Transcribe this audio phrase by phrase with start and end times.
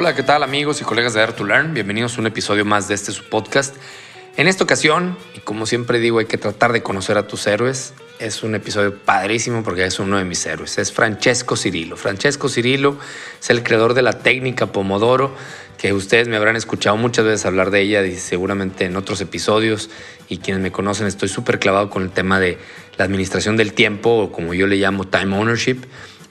[0.00, 1.74] Hola, ¿qué tal amigos y colegas de Dare to Learn?
[1.74, 3.76] Bienvenidos a un episodio más de este su podcast.
[4.38, 7.92] En esta ocasión, y como siempre digo, hay que tratar de conocer a tus héroes.
[8.18, 10.78] Es un episodio padrísimo porque es uno de mis héroes.
[10.78, 11.98] Es Francesco Cirillo.
[11.98, 12.96] Francesco Cirillo
[13.42, 15.34] es el creador de la técnica Pomodoro,
[15.76, 19.90] que ustedes me habrán escuchado muchas veces hablar de ella y seguramente en otros episodios.
[20.30, 22.56] Y quienes me conocen, estoy súper clavado con el tema de
[22.96, 25.82] la administración del tiempo, o como yo le llamo, time ownership.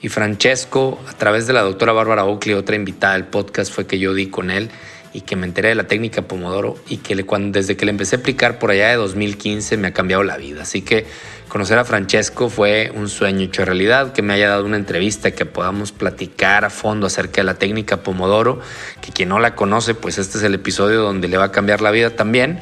[0.02, 3.98] Y Francesco, a través de la doctora Bárbara Oakley, otra invitada del podcast, fue que
[3.98, 4.70] yo di con él
[5.12, 8.18] y que me enteré de la técnica Pomodoro y que desde que le empecé a
[8.20, 10.62] aplicar por allá de 2015 me ha cambiado la vida.
[10.62, 11.06] Así que
[11.48, 15.44] conocer a Francesco fue un sueño hecho realidad, que me haya dado una entrevista, que
[15.46, 18.60] podamos platicar a fondo acerca de la técnica Pomodoro,
[19.02, 21.82] que quien no la conoce, pues este es el episodio donde le va a cambiar
[21.82, 22.60] la vida también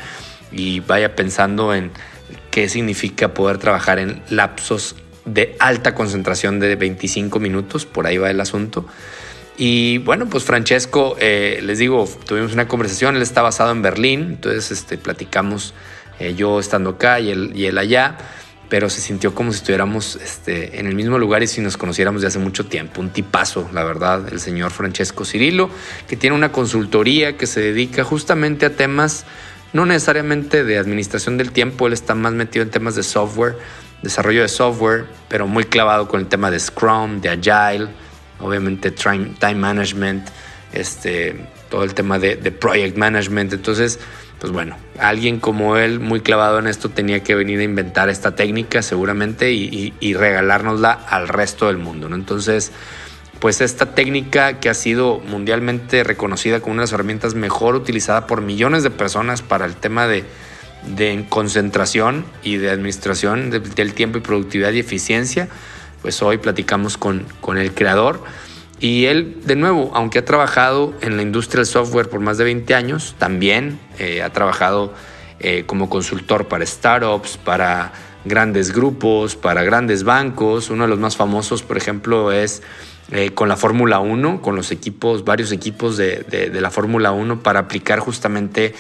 [0.50, 1.92] y vaya pensando en
[2.50, 4.96] qué significa poder trabajar en lapsos
[5.32, 8.86] de alta concentración de 25 minutos, por ahí va el asunto.
[9.56, 14.20] Y bueno, pues Francesco, eh, les digo, tuvimos una conversación, él está basado en Berlín,
[14.30, 15.74] entonces este, platicamos
[16.20, 18.16] eh, yo estando acá y él, y él allá,
[18.68, 22.22] pero se sintió como si estuviéramos este, en el mismo lugar y si nos conociéramos
[22.22, 23.00] de hace mucho tiempo.
[23.00, 25.70] Un tipazo, la verdad, el señor Francesco Cirillo,
[26.06, 29.24] que tiene una consultoría que se dedica justamente a temas,
[29.72, 33.56] no necesariamente de administración del tiempo, él está más metido en temas de software
[34.02, 37.88] desarrollo de software, pero muy clavado con el tema de Scrum, de Agile,
[38.40, 40.28] obviamente time, management,
[40.72, 43.52] este, todo el tema de, project management.
[43.52, 43.98] Entonces,
[44.38, 48.36] pues bueno, alguien como él, muy clavado en esto, tenía que venir a inventar esta
[48.36, 52.08] técnica seguramente y, y, regalárnosla al resto del mundo.
[52.08, 52.14] ¿no?
[52.14, 52.72] Entonces,
[53.40, 58.26] pues esta técnica que ha sido mundialmente reconocida como una de las herramientas mejor utilizada
[58.26, 60.24] por millones de personas para el tema de
[60.86, 65.48] de concentración y de administración del tiempo y productividad y eficiencia,
[66.02, 68.22] pues hoy platicamos con, con el creador.
[68.80, 72.44] Y él, de nuevo, aunque ha trabajado en la industria del software por más de
[72.44, 74.94] 20 años, también eh, ha trabajado
[75.40, 77.92] eh, como consultor para startups, para
[78.24, 80.70] grandes grupos, para grandes bancos.
[80.70, 82.62] Uno de los más famosos, por ejemplo, es
[83.10, 87.42] eh, con la Fórmula 1, con los equipos, varios equipos de, de la Fórmula 1
[87.42, 88.74] para aplicar justamente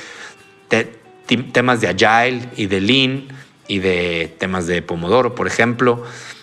[1.36, 3.28] temas de Agile y de Lean
[3.68, 6.02] y de temas de Pomodoro, por ejemplo.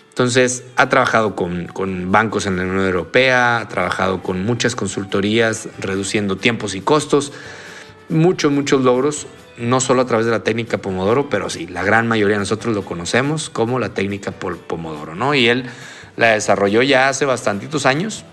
[0.09, 1.67] Entonces, ha trabajado con,
[2.09, 7.33] bancos en la Unión Europea, ha trabajado con muchas consultorías, reduciendo tiempos y costos.
[8.07, 12.07] Muchos, muchos logros, no solo a través de la técnica Pomodoro, pero sí, la gran
[12.07, 15.33] mayoría de nosotros lo conocemos como la técnica Pomodoro, ¿no?
[15.33, 15.65] Y él
[16.15, 18.23] la desarrolló ya hace bastantitos años.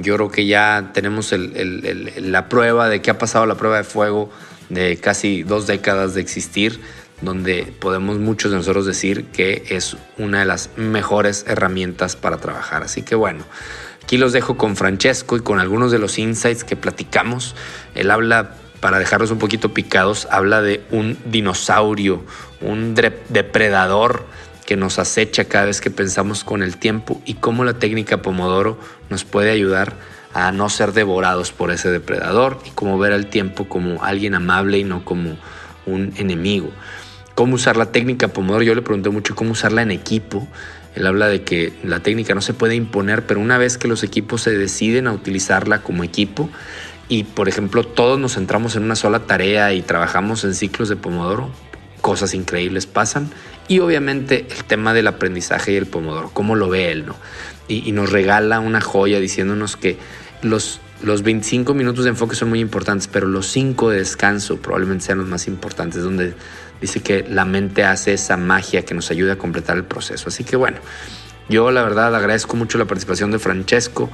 [0.00, 4.30] Yo creo que ya tenemos la prueba de que ha pasado la prueba de fuego
[4.72, 6.80] de casi dos décadas de existir,
[7.20, 12.82] donde podemos muchos de nosotros decir que es una de las mejores herramientas para trabajar.
[12.82, 13.44] Así que bueno,
[14.02, 17.54] aquí los dejo con Francesco y con algunos de los insights que platicamos.
[17.94, 22.24] Él habla, para dejarlos un poquito picados, habla de un dinosaurio,
[22.62, 24.24] un depredador
[24.64, 28.78] que nos acecha cada vez que pensamos con el tiempo y cómo la técnica Pomodoro
[29.10, 29.94] nos puede ayudar
[30.34, 34.78] a no ser devorados por ese depredador y como ver al tiempo como alguien amable
[34.78, 35.36] y no como
[35.86, 36.70] un enemigo.
[37.34, 38.62] ¿Cómo usar la técnica Pomodoro?
[38.62, 40.46] Yo le pregunté mucho cómo usarla en equipo.
[40.94, 44.02] Él habla de que la técnica no se puede imponer, pero una vez que los
[44.02, 46.50] equipos se deciden a utilizarla como equipo
[47.08, 50.96] y, por ejemplo, todos nos centramos en una sola tarea y trabajamos en ciclos de
[50.96, 51.50] Pomodoro,
[52.02, 53.30] cosas increíbles pasan.
[53.68, 57.16] Y obviamente el tema del aprendizaje y el Pomodoro, cómo lo ve él, ¿no?
[57.68, 59.96] Y, y nos regala una joya diciéndonos que
[60.42, 65.06] los, los 25 minutos de enfoque son muy importantes, pero los 5 de descanso probablemente
[65.06, 66.34] sean los más importantes, donde
[66.80, 70.28] dice que la mente hace esa magia que nos ayuda a completar el proceso.
[70.28, 70.78] Así que bueno,
[71.48, 74.10] yo la verdad agradezco mucho la participación de Francesco.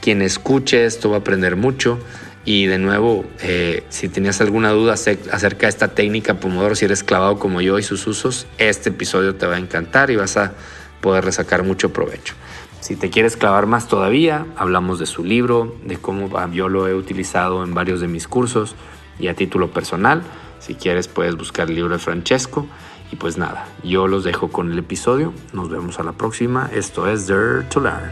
[0.00, 1.98] Quien escuche esto va a aprender mucho.
[2.44, 7.04] Y de nuevo, eh, si tenías alguna duda acerca de esta técnica Pomodoro, si eres
[7.04, 10.52] clavado como yo y sus usos, este episodio te va a encantar y vas a
[11.00, 12.34] poder sacar mucho provecho.
[12.80, 16.94] Si te quieres clavar más todavía, hablamos de su libro, de cómo yo lo he
[16.94, 18.74] utilizado en varios de mis cursos
[19.20, 20.22] y a título personal.
[20.58, 22.66] Si quieres puedes buscar el libro de Francesco.
[23.12, 25.32] Y pues nada, yo los dejo con el episodio.
[25.52, 26.70] Nos vemos a la próxima.
[26.72, 28.10] Esto es Dare to Learn.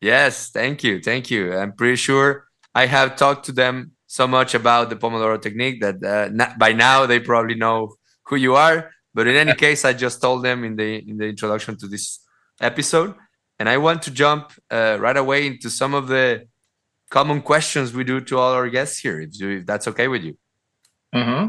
[0.00, 1.54] Yes, thank you, thank you.
[1.54, 6.02] I'm pretty sure I have talked to them so much about the Pomodoro technique that
[6.02, 7.94] uh, by now they probably know
[8.24, 8.90] who you are.
[9.12, 12.20] But in any case, I just told them in the in the introduction to this
[12.60, 13.14] episode,
[13.58, 16.46] and I want to jump uh, right away into some of the
[17.10, 20.38] common questions we do to all our guests here, if, if that's okay with you.
[21.14, 21.48] Mm-hmm.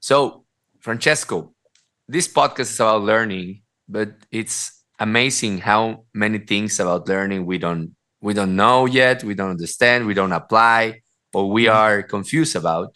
[0.00, 0.44] So,
[0.80, 1.54] Francesco,
[2.08, 7.94] this podcast is about learning, but it's amazing how many things about learning we don't
[8.20, 11.00] we don't know yet we don't understand we don't apply
[11.32, 11.76] or we mm-hmm.
[11.76, 12.94] are confused about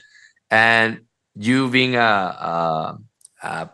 [0.50, 1.00] and
[1.34, 2.98] you being a, a,
[3.42, 3.68] a,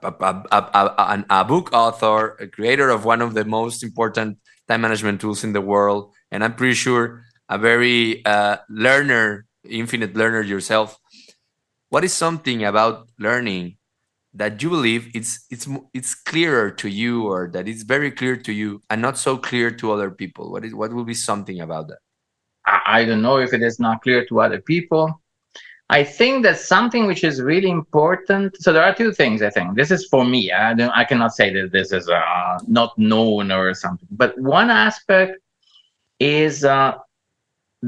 [0.51, 5.45] a, a book author a creator of one of the most important time management tools
[5.45, 7.24] in the world and i'm pretty sure
[7.55, 10.99] a very uh, learner infinite learner yourself.
[11.89, 13.77] What is something about learning
[14.35, 18.53] that you believe it's it's it's clearer to you or that it's very clear to
[18.53, 20.51] you and not so clear to other people?
[20.51, 22.01] What is what will be something about that?
[22.87, 25.21] I don't know if it is not clear to other people.
[25.91, 29.77] I think that something which is really important so there are two things i think.
[29.77, 30.51] This is for me.
[30.51, 34.09] I don't i cannot say that this is uh, not known or something.
[34.11, 35.39] But one aspect
[36.19, 36.95] is uh,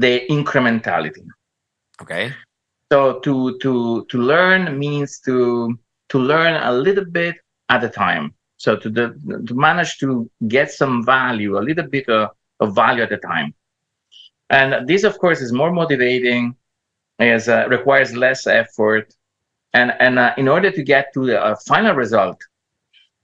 [0.03, 1.25] the incrementality
[2.01, 2.33] okay
[2.91, 5.77] so to to to learn means to
[6.09, 7.35] to learn a little bit
[7.69, 8.33] at a time.
[8.57, 13.03] So to the, to manage to get some value, a little bit of, of value
[13.03, 13.53] at a time.
[14.49, 16.55] And this, of course, is more motivating,
[17.19, 19.13] is uh, requires less effort,
[19.73, 22.41] and and uh, in order to get to the uh, final result,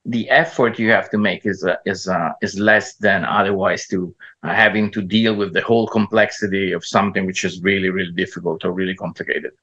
[0.05, 4.13] the effort you have to make is uh, is uh, is less than otherwise to
[4.43, 8.65] uh, having to deal with the whole complexity of something which is really really difficult
[8.65, 9.53] or really complicated.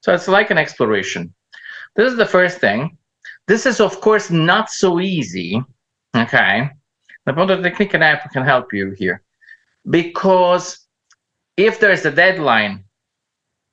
[0.00, 1.32] So it's like an exploration.
[1.96, 2.96] This is the first thing.
[3.46, 5.62] This is, of course, not so easy.
[6.16, 6.70] Okay.
[7.26, 9.22] The Pomodoro technique and app can help you here.
[9.88, 10.86] Because
[11.56, 12.84] if there's a deadline,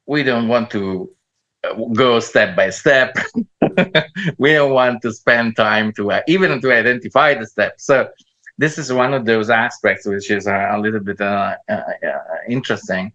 [0.05, 1.13] we don't want to
[1.93, 3.15] go step by step.
[4.37, 7.85] we don't want to spend time to uh, even to identify the steps.
[7.85, 8.09] So
[8.57, 12.19] this is one of those aspects which is uh, a little bit uh, uh, uh
[12.49, 13.13] interesting.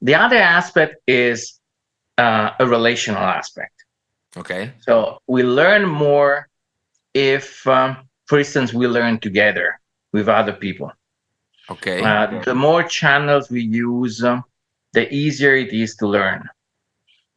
[0.00, 1.58] The other aspect is
[2.18, 3.84] a relational aspect.
[4.36, 4.72] Okay.
[4.80, 6.48] So we learn more
[7.14, 9.80] if, um, for instance, we learn together
[10.12, 10.92] with other people.
[11.70, 12.02] Okay.
[12.02, 14.44] Uh, the more channels we use, um,
[14.92, 16.48] the easier it is to learn.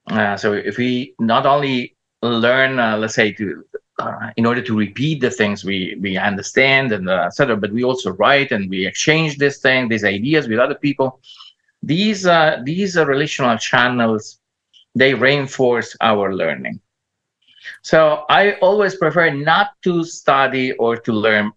[0.07, 3.63] Uh, so if we not only learn, uh, let's say, to
[3.97, 7.83] uh, in order to repeat the things we we understand and uh, etc., but we
[7.83, 11.19] also write and we exchange this thing, these ideas with other people.
[11.81, 14.39] These uh, these relational channels
[14.95, 16.79] they reinforce our learning.
[17.81, 21.51] So I always prefer not to study or to learn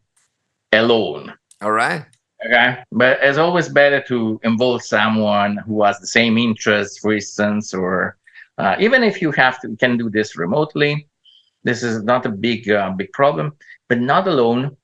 [0.72, 1.32] alone.
[1.62, 2.04] All right.
[2.44, 2.82] Okay.
[2.92, 8.17] But it's always better to involve someone who has the same interests, for instance, or
[8.58, 11.06] uh, even if you have to can do this remotely,
[11.64, 13.56] this is not a big uh, big problem.
[13.88, 14.76] But not alone.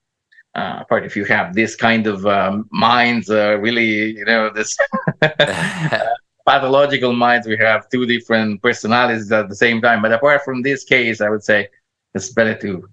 [0.54, 4.76] Uh, apart if you have this kind of um, minds, uh, really, you know, this
[6.47, 10.85] pathological minds we have two different personalities at the same time but apart from this
[10.85, 11.69] case i would say
[12.14, 12.87] it's better to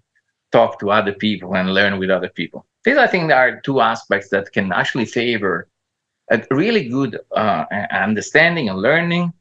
[0.52, 4.30] talk to other people and learn with other people these i think are two aspects
[4.30, 5.68] that can actually favor
[6.30, 9.34] a really good uh, understanding and learning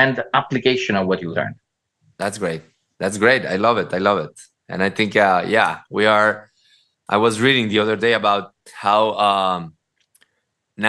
[0.00, 1.54] and application of what you learn
[2.18, 2.62] that's great.
[2.98, 3.44] That's great.
[3.44, 3.92] I love it.
[3.92, 4.40] I love it.
[4.68, 6.50] And i think uh, yeah we are
[7.14, 9.74] i was reading the other day about how um,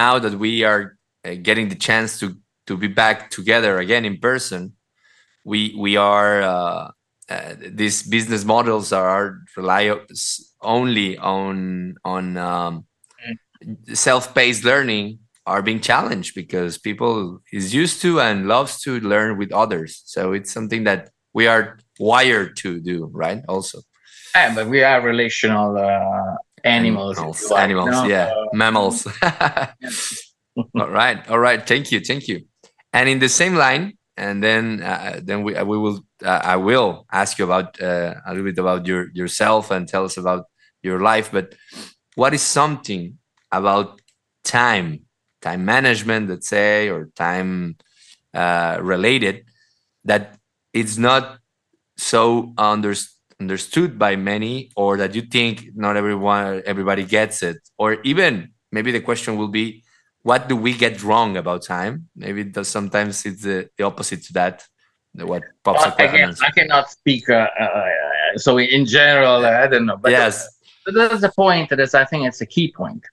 [0.01, 4.17] now that we are uh, getting the chance to to be back together again in
[4.17, 4.62] person
[5.43, 6.91] we we are uh,
[7.27, 9.25] uh, these business models are
[9.57, 9.83] rely
[10.62, 12.85] only on on um,
[13.27, 13.97] mm.
[14.05, 19.51] self-paced learning are being challenged because people is used to and loves to learn with
[19.51, 20.01] others.
[20.05, 23.81] So it's something that we are wired to do right also?
[24.33, 27.17] Yeah, but we are relational uh, animals.
[27.17, 29.07] Animals, animals yeah uh, mammals.
[30.75, 32.45] all right all right thank you thank you.
[32.91, 37.05] And in the same line and then uh, then we we will uh, I will
[37.11, 40.45] ask you about uh, a little bit about your yourself and tell us about
[40.81, 41.31] your life.
[41.31, 41.55] But
[42.15, 43.17] what is something
[43.51, 44.01] about
[44.43, 45.04] time,
[45.45, 47.77] time management, let's say, or time
[48.33, 49.35] uh, related
[50.03, 50.23] that
[50.73, 51.23] it's not
[51.97, 52.93] so under,
[53.39, 58.31] understood by many, or that you think not everyone everybody gets it, or even
[58.71, 59.67] maybe the question will be
[60.29, 62.09] what do we get wrong about time?
[62.15, 64.65] Maybe does sometimes it's the, the opposite to that.
[65.13, 67.29] What pops well, again, I cannot speak.
[67.29, 67.85] Uh, uh,
[68.35, 69.97] so in general, uh, I don't know.
[69.97, 70.33] But yes,
[70.85, 71.69] that's the point.
[71.69, 73.03] That is, I think it's a key point.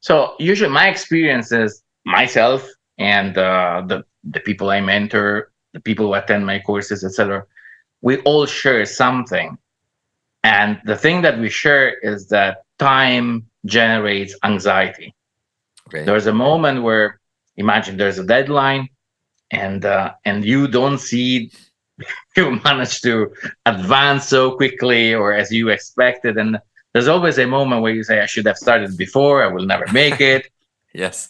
[0.00, 6.06] So usually, my experience is myself and uh, the the people I mentor, the people
[6.06, 7.44] who attend my courses, etc.
[8.00, 9.58] We all share something,
[10.44, 15.14] and the thing that we share is that time generates anxiety
[15.88, 16.04] Okay.
[16.04, 17.18] There's a moment where
[17.56, 18.88] imagine there's a deadline
[19.50, 21.50] and uh, and you don't see
[22.36, 23.32] you manage to
[23.64, 26.58] advance so quickly or as you expected and
[26.92, 29.86] there's always a moment where you say i should have started before i will never
[29.92, 30.50] make it
[30.94, 31.28] yes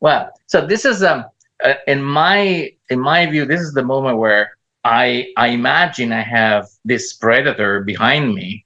[0.00, 1.24] well so this is um
[1.62, 6.22] uh, in my in my view this is the moment where i i imagine i
[6.22, 8.64] have this predator behind me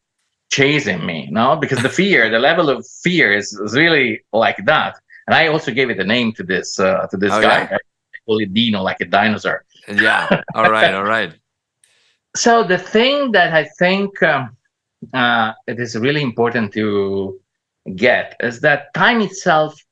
[0.51, 1.57] chasing me, no?
[1.57, 4.99] Because the fear, the level of fear is, is really like that.
[5.27, 7.61] And I also gave it a name to this uh, to this oh, guy.
[7.71, 7.77] Yeah?
[7.77, 9.65] I call it Dino, like a dinosaur.
[9.89, 10.43] Yeah.
[10.55, 10.95] All right.
[10.95, 11.33] all right.
[12.37, 14.57] So the thing that I think um,
[15.15, 17.41] uh, it is really important to
[17.97, 19.83] get is that time itself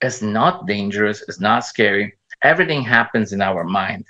[0.00, 2.14] is not dangerous, is not scary.
[2.42, 4.06] Everything happens in our mind.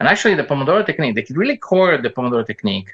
[0.00, 2.90] And actually, the Pomodoro technique, the really core of the Pomodoro technique,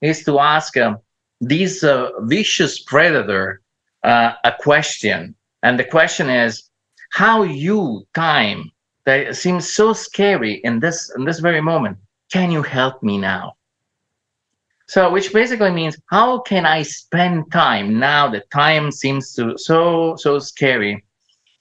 [0.00, 0.98] is to ask um,
[1.40, 3.60] this uh, vicious predator
[4.02, 5.34] uh, a question.
[5.62, 6.70] And the question is
[7.10, 8.70] how you time
[9.04, 11.98] that seems so scary in this in this very moment.
[12.32, 13.57] Can you help me now?
[14.88, 20.16] So, which basically means how can I spend time now that time seems to so
[20.16, 21.04] so scary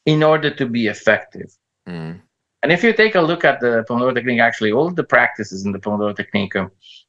[0.05, 1.51] in order to be effective?
[1.87, 2.21] Mm.
[2.63, 5.71] And if you take a look at the Pomodoro technique, actually all the practices in
[5.71, 6.55] the Pomodoro technique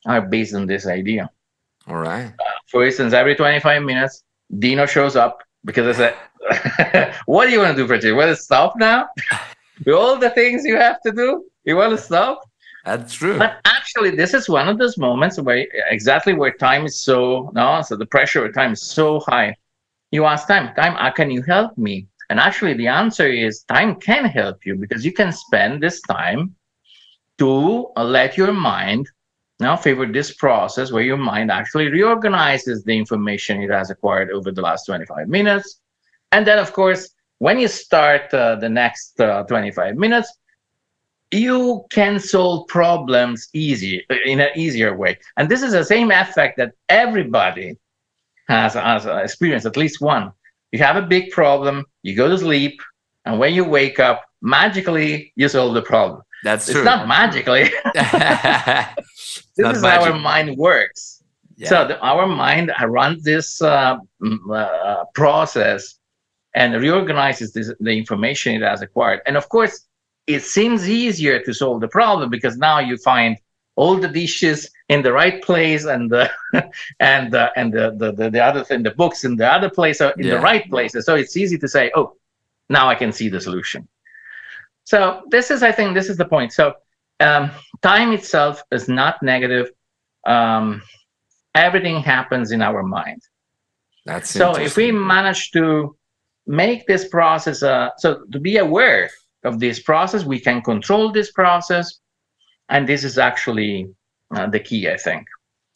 [0.06, 1.30] are based on this idea.
[1.86, 2.26] All right.
[2.26, 4.24] Uh, for instance, every 25 minutes,
[4.58, 6.14] Dino shows up because I
[6.50, 8.10] said, What do you want to do, Frederick?
[8.10, 9.08] You want to stop now?
[9.84, 12.47] With all the things you have to do, you want to stop?
[12.88, 13.38] That's true.
[13.38, 17.82] But actually, this is one of those moments where exactly where time is so no,
[17.82, 19.54] so the pressure of time is so high.
[20.10, 22.06] You ask time, time, how can you help me?
[22.30, 26.54] And actually, the answer is time can help you because you can spend this time
[27.36, 29.06] to let your mind
[29.60, 34.50] now favor this process where your mind actually reorganizes the information it has acquired over
[34.50, 35.80] the last 25 minutes.
[36.32, 40.32] And then, of course, when you start uh, the next uh, 25 minutes,
[41.30, 45.18] you can solve problems easy in an easier way.
[45.36, 47.76] And this is the same effect that everybody
[48.48, 50.32] has, has experienced, at least one.
[50.72, 52.80] You have a big problem, you go to sleep,
[53.24, 56.22] and when you wake up, magically you solve the problem.
[56.44, 56.82] That's it's true.
[56.82, 57.64] It's not magically.
[57.94, 59.84] this is magic.
[59.84, 61.22] how our mind works.
[61.56, 61.68] Yeah.
[61.68, 63.98] So the, our mind runs this uh,
[64.52, 65.96] uh, process
[66.54, 69.20] and reorganizes this, the information it has acquired.
[69.26, 69.87] And of course,
[70.28, 73.38] it seems easier to solve the problem because now you find
[73.76, 76.30] all the dishes in the right place and the
[77.00, 80.00] and the, and the, the, the, the other thing, the books in the other place
[80.00, 80.34] are in yeah.
[80.34, 81.06] the right places.
[81.06, 82.16] So it's easy to say, oh,
[82.68, 83.88] now I can see the solution.
[84.84, 86.52] So this is, I think, this is the point.
[86.52, 86.74] So
[87.20, 87.50] um,
[87.82, 89.70] time itself is not negative.
[90.26, 90.82] Um,
[91.54, 93.22] everything happens in our mind.
[94.04, 95.96] That's so if we manage to
[96.46, 99.10] make this process, uh, so to be aware
[99.48, 101.86] of this process, we can control this process,
[102.68, 103.74] and this is actually
[104.34, 105.26] uh, the key, I think.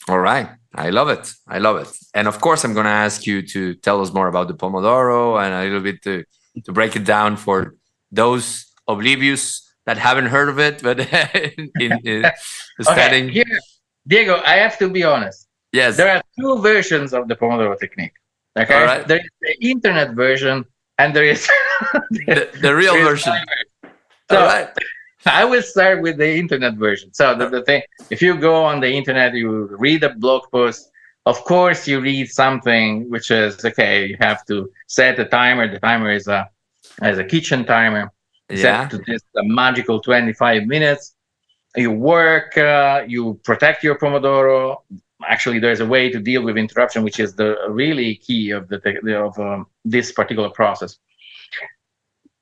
[0.09, 0.49] All right.
[0.75, 1.33] I love it.
[1.47, 1.89] I love it.
[2.15, 5.43] And of course, I'm going to ask you to tell us more about the Pomodoro
[5.43, 6.25] and a little bit to,
[6.65, 7.75] to break it down for
[8.11, 9.43] those oblivious
[9.87, 11.01] that haven't heard of it, but
[11.81, 12.25] in, in.
[12.89, 13.45] Okay, here,
[14.07, 15.49] Diego, I have to be honest.
[15.73, 15.97] Yes.
[15.97, 18.13] There are two versions of the Pomodoro technique.
[18.57, 18.85] Okay.
[18.85, 19.07] Right.
[19.07, 20.65] There is the internet version
[21.03, 21.47] and there is
[22.11, 23.35] the, the, real version.
[24.31, 24.69] So, All right.
[25.27, 27.13] I will start with the internet version.
[27.13, 30.91] So the, the thing, if you go on the internet, you read a blog post.
[31.27, 34.07] Of course, you read something which is okay.
[34.07, 35.71] You have to set a timer.
[35.71, 36.51] The timer is a
[37.01, 38.13] as a kitchen timer.
[38.51, 38.89] Yeah.
[38.89, 41.15] Set to this a magical 25 minutes.
[41.77, 42.59] You work.
[42.59, 44.79] Uh, you protect your Pomodoro.
[45.29, 48.79] Actually, there's a way to deal with interruption, which is the really key of the
[49.17, 50.99] of um, this particular process.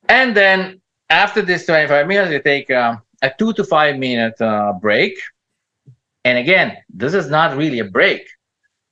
[0.09, 4.73] And then after this 25 minutes, you take uh, a two to five minute uh,
[4.73, 5.13] break.
[6.25, 8.27] And again, this is not really a break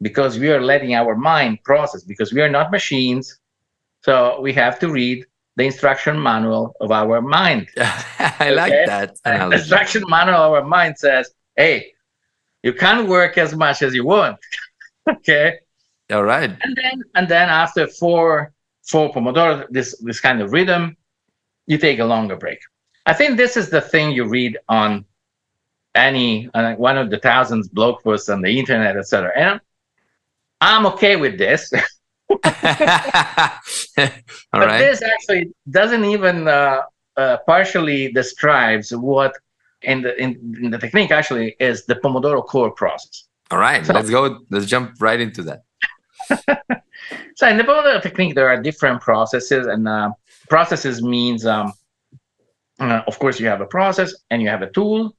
[0.01, 3.39] because we are letting our mind process because we are not machines.
[4.01, 7.67] So we have to read the instruction manual of our mind.
[7.77, 9.17] I like that.
[9.25, 11.93] The instruction manual of our mind says, hey,
[12.63, 14.37] you can't work as much as you want.
[15.09, 15.59] okay.
[16.11, 16.49] All right.
[16.49, 18.53] And then and then after four
[18.89, 20.97] four Pomodoro, this this kind of rhythm,
[21.67, 22.59] you take a longer break.
[23.05, 25.05] I think this is the thing you read on
[25.95, 29.31] any uh, one of the thousands blog posts on the internet, etc.
[29.35, 29.61] And
[30.61, 31.71] I'm okay with this.
[32.29, 32.39] All
[34.51, 34.77] but right.
[34.79, 36.81] this actually doesn't even uh,
[37.17, 39.35] uh, partially describes what
[39.83, 43.25] in the in, in, the technique actually is the Pomodoro core process.
[43.51, 43.85] All right.
[43.85, 44.39] So, let's go.
[44.49, 45.63] Let's jump right into that.
[47.35, 50.11] so in the Pomodoro technique, there are different processes, and uh,
[50.49, 51.73] processes means, um,
[52.79, 55.15] uh, of course, you have a process and you have a tool.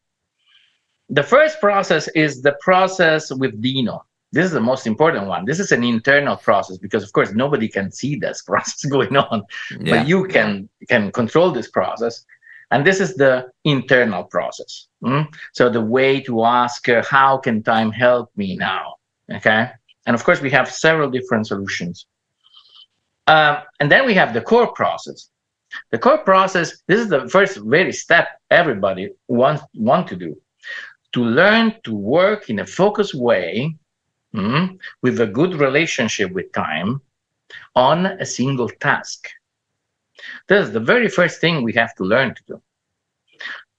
[1.08, 4.04] The first process is the process with Dino.
[4.32, 5.44] This is the most important one.
[5.44, 9.42] This is an internal process because, of course, nobody can see this process going on,
[9.80, 9.98] yeah.
[9.98, 12.24] but you can can control this process.
[12.70, 14.86] And this is the internal process.
[15.02, 15.26] Mm?
[15.52, 18.94] So the way to ask, uh, how can time help me now?
[19.32, 19.70] Okay.
[20.06, 22.06] And of course, we have several different solutions.
[23.26, 25.30] Um, and then we have the core process.
[25.90, 30.36] The core process, this is the first very step everybody wants want to do.
[31.12, 33.76] To learn to work in a focused way
[34.34, 37.00] mm, with a good relationship with time
[37.75, 39.28] on a single task.
[40.49, 42.63] This is the very first thing we have to learn to do.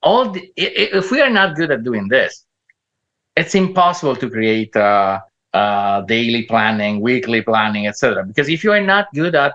[0.02, 2.44] All the, if we are not good at doing this,
[3.36, 5.20] it's impossible to create uh,
[5.54, 8.24] uh, daily planning, weekly planning, etc.
[8.24, 9.54] Because if you are not good at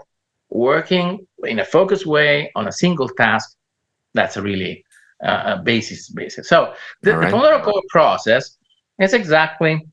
[0.50, 3.56] working in a focused way on a single task,
[4.14, 4.84] that's a really
[5.24, 6.48] uh, a basis basis.
[6.48, 7.30] So the, right.
[7.30, 8.58] the Pomodoro process
[9.00, 9.86] is exactly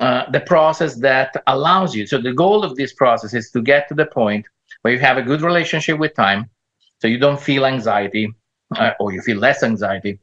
[0.00, 2.06] uh, the process that allows you.
[2.06, 4.46] So the goal of this process is to get to the point
[4.82, 6.50] where you have a good relationship with time,
[6.98, 8.32] so you don't feel anxiety
[8.76, 10.18] uh, or you feel less anxiety,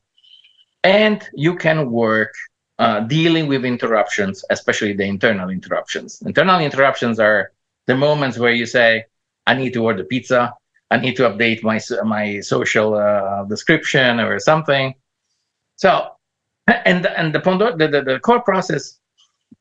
[0.84, 2.34] and you can work
[2.80, 6.22] uh, dealing with interruptions, especially the internal interruptions.
[6.22, 7.52] Internal interruptions are
[7.88, 9.06] the moments where you say,
[9.46, 10.54] "I need to order pizza,"
[10.92, 14.94] "I need to update my my social uh, description" or something.
[15.76, 16.12] So,
[16.68, 19.00] and and the, the, the the core process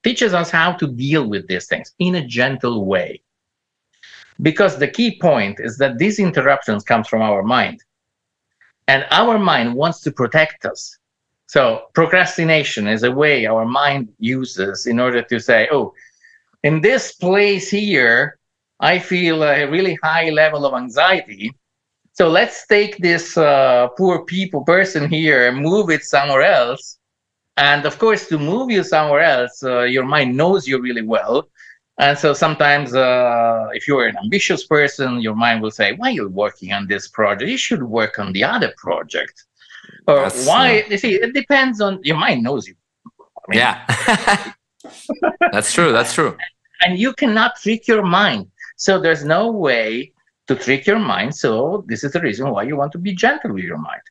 [0.03, 3.23] teaches us how to deal with these things in a gentle way.
[4.43, 7.83] Because the key point is that these interruptions comes from our mind.
[8.89, 10.99] And our mind wants to protect us.
[11.47, 15.95] So procrastination is a way our mind uses in order to say, oh,
[16.63, 18.39] in this place here,
[18.81, 21.53] I feel a really high level of anxiety.
[22.13, 26.99] So let's take this uh, poor people person here and move it somewhere else
[27.57, 31.49] and of course, to move you somewhere else, uh, your mind knows you really well.
[31.99, 36.13] And so sometimes, uh, if you're an ambitious person, your mind will say, "Why are
[36.13, 37.51] you working on this project?
[37.51, 39.45] You should work on the other project."
[40.07, 40.81] Or That's, why?
[40.81, 42.75] Uh, you see, it depends on your mind knows you.
[43.19, 44.53] I mean, yeah,
[45.53, 45.93] that's true.
[45.93, 46.37] That's true.
[46.83, 48.51] And you cannot trick your mind.
[48.77, 50.13] So there's no way
[50.49, 51.35] to trick your mind.
[51.35, 54.03] So this is the reason why you want to be gentle with your mind.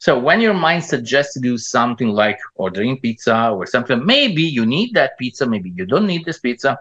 [0.00, 4.64] So when your mind suggests to do something like ordering pizza or something, maybe you
[4.66, 6.78] need that pizza, maybe you don't need this pizza,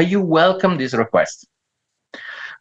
[0.00, 1.46] but you welcome this request.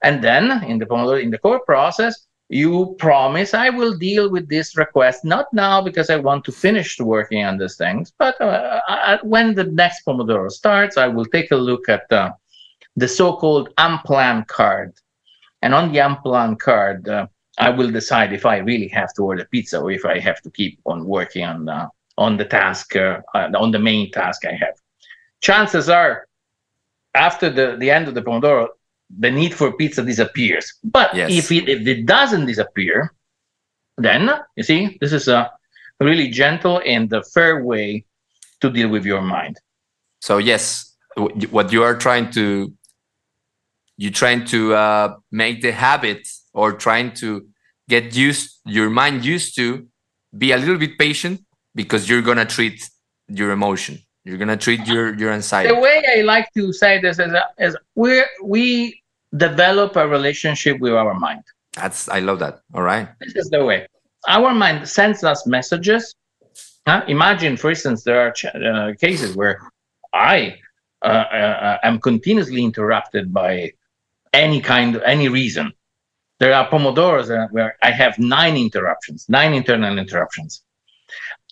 [0.04, 4.50] And then in the Pomodoro, in the core process, you promise I will deal with
[4.50, 8.82] this request, not now because I want to finish working on these things, but uh,
[8.90, 12.32] I, when the next Pomodoro starts, I will take a look at uh,
[12.98, 14.92] the so-called unplanned card.
[15.62, 19.48] And on the unplanned card, uh, I will decide if I really have to order
[19.50, 21.70] pizza or if I have to keep on working on
[22.18, 24.76] on the task, uh, on the main task I have.
[25.40, 26.28] Chances are,
[27.16, 28.68] after the, the end of the Pomodoro,
[29.18, 30.74] the need for pizza disappears.
[30.84, 31.32] But yes.
[31.32, 33.14] if, it, if it doesn't disappear,
[33.98, 35.52] then you see, this is a
[36.00, 38.06] really gentle and a fair way
[38.62, 39.58] to deal with your mind.
[40.22, 40.96] So yes,
[41.50, 42.74] what you are trying to
[43.98, 47.46] you're trying to uh, make the habit or trying to
[47.90, 49.88] get used your mind used to
[50.38, 51.42] be a little bit patient
[51.76, 52.90] because you're gonna treat
[53.28, 54.00] your emotion.
[54.26, 55.74] You're gonna treat your your anxiety.
[55.74, 59.02] The way I like to say this is, is we we
[59.36, 61.44] develop a relationship with our mind.
[61.74, 62.62] That's I love that.
[62.74, 63.08] All right.
[63.20, 63.88] This is the way
[64.28, 66.14] our mind sends us messages.
[66.88, 67.04] Huh?
[67.08, 69.60] Imagine, for instance, there are ch- uh, cases where
[70.14, 70.60] I
[71.02, 73.74] uh, uh, am continuously interrupted by
[74.34, 75.72] any kind, of, any reason.
[76.40, 80.64] There are pomodoros where I have nine interruptions, nine internal interruptions.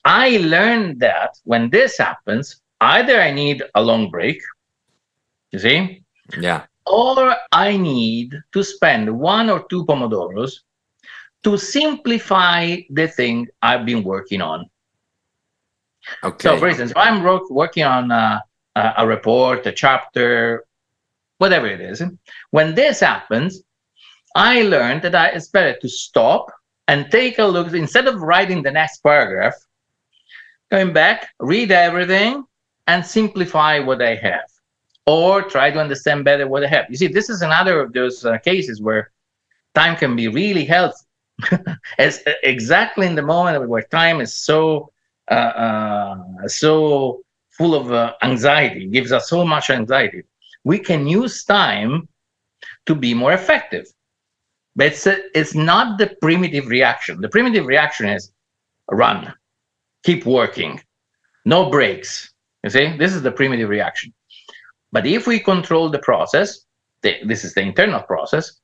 [0.08, 4.42] I learned that when this happens, either I need a long break,
[5.52, 6.02] you see?
[6.40, 6.64] Yeah.
[6.86, 10.62] Or I need to spend one or two pomodoros
[11.44, 14.70] to simplify the thing I've been working on.
[16.24, 16.48] Okay.
[16.48, 18.42] So, for instance, if I'm working on a,
[18.76, 20.66] a report, a chapter,
[21.40, 22.02] whatever it is,
[22.52, 23.62] when this happens,
[24.36, 26.50] I learned that I, it's better to stop
[26.88, 29.56] and take a look instead of writing the next paragraph,
[30.72, 32.46] going back, read everything,
[32.88, 34.50] and simplify what I have,
[35.06, 36.86] or try to understand better what I have.
[36.90, 39.12] You see, this is another of those uh, cases where
[39.76, 41.06] time can be really helpful.
[41.98, 44.92] it's exactly in the moment where time is so
[45.30, 50.24] uh, uh, so full of uh, anxiety, gives us so much anxiety.
[50.64, 52.08] We can use time
[52.86, 53.88] to be more effective.
[54.76, 57.20] But it's, it's not the primitive reaction.
[57.20, 58.32] The primitive reaction is
[58.92, 59.34] run,
[60.04, 60.82] keep working,
[61.46, 62.34] no breaks.
[62.64, 64.14] You see, this is the primitive reaction.
[64.92, 66.66] But if we control the process,
[67.02, 68.60] the, this is the internal process,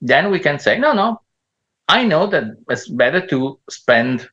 [0.00, 1.20] then we can say, no, no,
[1.88, 4.28] I know that it's better to spend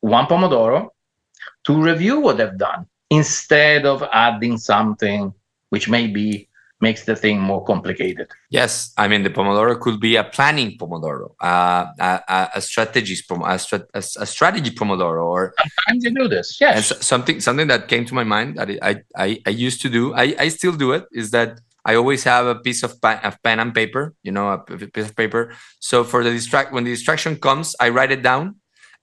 [0.00, 0.90] one Pomodoro
[1.64, 5.34] to review what I've done instead of adding something
[5.70, 6.48] which maybe
[6.82, 8.28] makes the thing more complicated.
[8.50, 13.60] Yes, I mean the Pomodoro could be a planning Pomodoro, uh, a, a, strategies a,
[13.94, 16.58] a, strategy Pomodoro, or sometimes you do this.
[16.60, 19.88] Yes, and something something that came to my mind that I I, I used to
[19.88, 20.12] do.
[20.14, 21.04] I, I still do it.
[21.12, 24.50] Is that I always have a piece of, pen, of pen and paper, you know,
[24.50, 25.52] a piece of paper.
[25.80, 28.56] So for the distract when the distraction comes, I write it down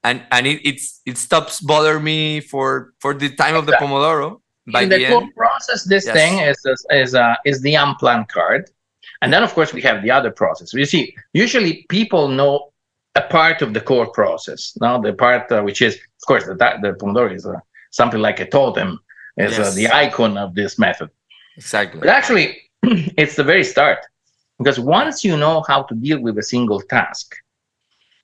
[0.04, 4.42] and and it it's it stops bother me for for the time of the pomodoro
[4.72, 6.16] by in the, the core process this yes.
[6.16, 6.58] thing is
[6.92, 8.70] is uh, is the unplanned card
[9.22, 12.72] and then of course we have the other process you see usually people know
[13.16, 16.56] a part of the core process now the part uh, which is of course the,
[16.56, 17.54] the pomodoro is uh,
[17.92, 19.00] something like a totem
[19.38, 19.76] is uh, yes.
[19.76, 21.10] the icon of this method
[21.58, 22.58] exactly but actually
[23.22, 24.00] it's the very start
[24.58, 27.36] because once you know how to deal with a single task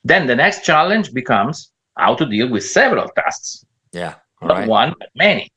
[0.06, 3.66] then the next challenge becomes how to deal with several tasks.
[3.92, 4.16] Yeah.
[4.42, 5.50] Not one, but many.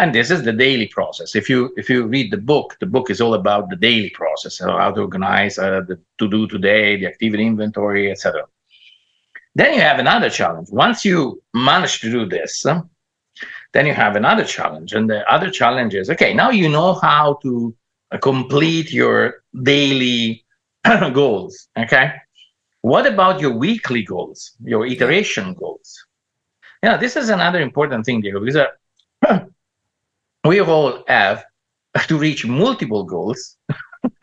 [0.00, 1.36] And this is the daily process.
[1.36, 4.56] If you if you read the book, the book is all about the daily process,
[4.56, 8.46] so how to organize uh, the to do today, the activity inventory, etc.
[9.54, 10.68] Then you have another challenge.
[10.70, 12.64] Once you manage to do this,
[13.74, 16.32] then you have another challenge, and the other challenge is okay.
[16.32, 17.76] Now you know how to
[18.10, 20.46] uh, complete your daily
[21.12, 21.68] goals.
[21.76, 22.14] Okay,
[22.80, 26.06] what about your weekly goals, your iteration goals?
[26.82, 29.44] Yeah, this is another important thing, Diego, because uh,
[30.44, 31.44] we all have
[32.08, 33.56] to reach multiple goals.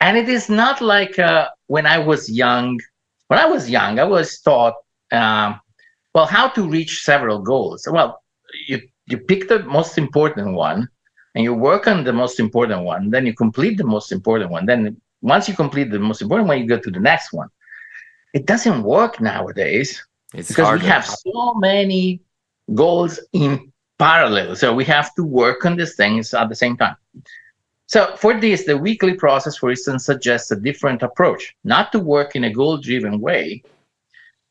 [0.00, 2.78] and it is not like uh, when I was young.
[3.28, 4.74] When I was young, I was taught,
[5.10, 5.60] um,
[6.14, 7.88] well, how to reach several goals.
[7.90, 8.22] Well,
[8.68, 10.88] you, you pick the most important one
[11.34, 14.66] and you work on the most important one, then you complete the most important one.
[14.66, 17.48] Then once you complete the most important one, you go to the next one
[18.36, 20.82] it doesn't work nowadays it's because harder.
[20.82, 22.20] we have so many
[22.74, 24.56] goals in parallel.
[24.56, 26.96] So we have to work on these things at the same time.
[27.86, 32.34] So for this, the weekly process, for instance, suggests a different approach, not to work
[32.34, 33.62] in a goal-driven way,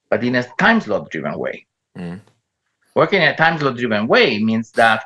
[0.09, 1.65] but in a time slot-driven way.
[1.97, 2.21] Mm.
[2.95, 5.05] Working in a time slot-driven way means that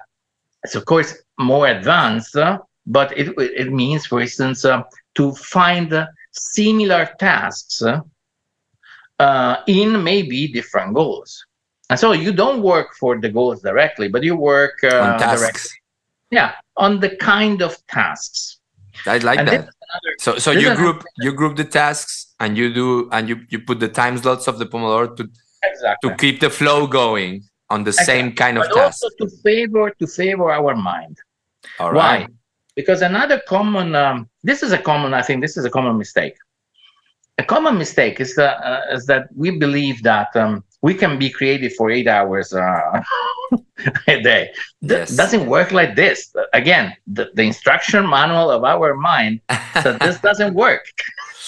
[0.64, 4.84] it's of course more advanced, uh, but it, it means, for instance, uh,
[5.16, 7.82] to find uh, similar tasks
[9.20, 11.46] uh, in maybe different goals.
[11.90, 15.42] And so you don't work for the goals directly, but you work uh, on tasks.
[15.42, 15.72] Directly.
[16.32, 18.60] Yeah, on the kind of tasks.
[19.06, 19.54] I like and that.
[19.54, 19.72] Another,
[20.20, 23.80] so so you group you group the tasks and you do and you you put
[23.80, 25.28] the time slots of the Pomodoro to
[25.64, 26.10] exactly.
[26.10, 28.14] to keep the flow going on the exactly.
[28.14, 29.04] same kind of but task.
[29.04, 31.18] Also to favor to favor our mind.
[31.80, 32.28] All right.
[32.28, 32.28] Why?
[32.76, 36.36] Because another common um, this is a common I think this is a common mistake
[37.40, 41.30] a common mistake is that uh, is that we believe that um, we can be
[41.30, 43.02] creative for eight hours uh,
[44.08, 44.52] a day.
[44.82, 45.16] Yes.
[45.16, 46.34] doesn't work like this.
[46.54, 49.42] Again, the, the instruction manual of our mind
[49.82, 50.86] says this doesn't work.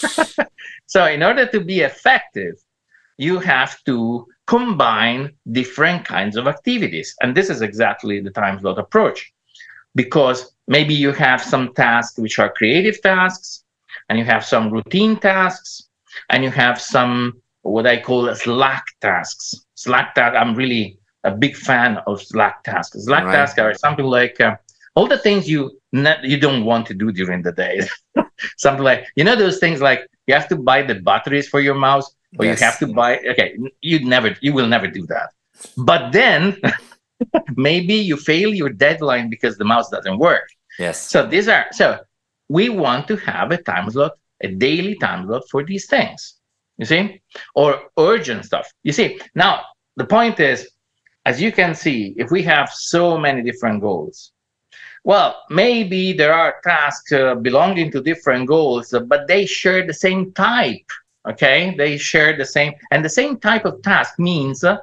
[0.85, 2.55] so, in order to be effective,
[3.17, 7.15] you have to combine different kinds of activities.
[7.21, 9.31] And this is exactly the time slot approach
[9.95, 13.63] because maybe you have some tasks which are creative tasks,
[14.09, 15.89] and you have some routine tasks,
[16.29, 19.53] and you have some what I call Slack tasks.
[19.75, 23.03] Slack tasks, I'm really a big fan of Slack tasks.
[23.03, 23.33] Slack right.
[23.33, 24.55] tasks are something like uh,
[24.95, 25.77] all the things you
[26.23, 27.81] you don't want to do during the day.
[28.57, 31.75] something like you know those things like you have to buy the batteries for your
[31.75, 32.59] mouse, or yes.
[32.59, 33.19] you have to buy.
[33.19, 35.29] Okay, you never, you will never do that.
[35.77, 36.57] But then
[37.55, 40.47] maybe you fail your deadline because the mouse doesn't work.
[40.79, 41.01] Yes.
[41.09, 41.99] So these are so
[42.49, 46.40] we want to have a time slot, a daily time slot for these things.
[46.81, 47.21] You see,
[47.53, 48.67] or urgent stuff.
[48.81, 49.61] You see, now
[49.97, 50.67] the point is,
[51.27, 54.31] as you can see, if we have so many different goals,
[55.03, 60.31] well, maybe there are tasks uh, belonging to different goals, but they share the same
[60.33, 60.89] type.
[61.29, 64.77] Okay, they share the same, and the same type of task means uh,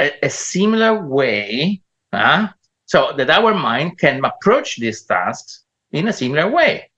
[0.00, 1.80] a, a similar way,
[2.12, 2.48] uh,
[2.86, 6.90] so that our mind can approach these tasks in a similar way.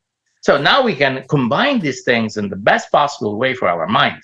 [0.47, 4.23] So now we can combine these things in the best possible way for our mind.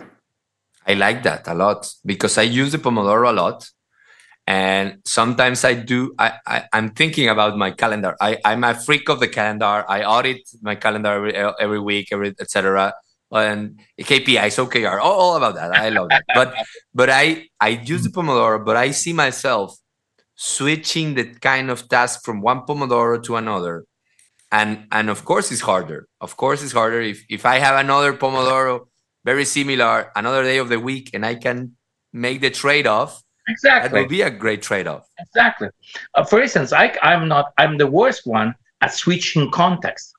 [0.86, 3.68] I like that a lot because I use the Pomodoro a lot.
[4.46, 8.14] And sometimes I do, I, I, am thinking about my calendar.
[8.20, 9.84] I, I'm a freak of the calendar.
[9.88, 12.92] I audit my calendar every, every week, every, etc
[13.32, 15.74] and KPIs, OKR, all, all about that.
[15.74, 16.22] I love that.
[16.34, 16.54] But
[16.94, 19.76] but I I use the Pomodoro, but I see myself
[20.36, 23.86] switching the kind of task from one Pomodoro to another.
[24.52, 26.06] And and of course it's harder.
[26.20, 28.86] Of course it's harder if if I have another Pomodoro
[29.24, 31.76] very similar another day of the week and I can
[32.12, 33.22] make the trade-off.
[33.48, 33.88] Exactly.
[33.88, 35.08] That will be a great trade-off.
[35.18, 35.68] Exactly.
[36.14, 40.12] Uh, for instance, I I'm not I'm the worst one at switching context.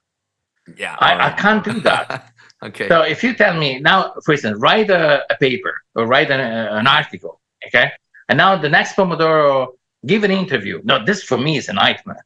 [0.77, 0.95] Yeah.
[0.99, 1.21] I, right.
[1.21, 2.29] I can't do that.
[2.63, 2.87] Okay.
[2.87, 6.39] So if you tell me now, for instance, write a, a paper or write an,
[6.39, 7.91] uh, an article, okay,
[8.29, 9.73] and now the next Pomodoro
[10.05, 10.79] give an interview.
[10.85, 12.25] No, this for me is a nightmare.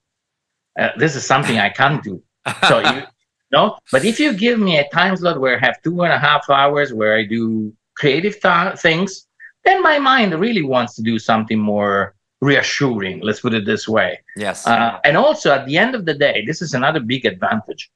[0.78, 2.22] Uh, this is something I can't do.
[2.68, 3.04] So you
[3.52, 6.20] no, but if you give me a time slot where I have two and a
[6.20, 9.28] half hours where I do creative th- things,
[9.64, 13.22] then my mind really wants to do something more reassuring.
[13.22, 14.20] Let's put it this way.
[14.36, 14.68] Yes.
[14.68, 17.90] Uh, and also, at the end of the day, this is another big advantage.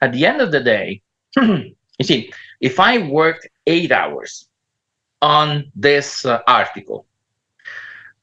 [0.00, 1.02] At the end of the day,
[1.36, 4.48] you see, if I worked eight hours
[5.20, 7.06] on this uh, article,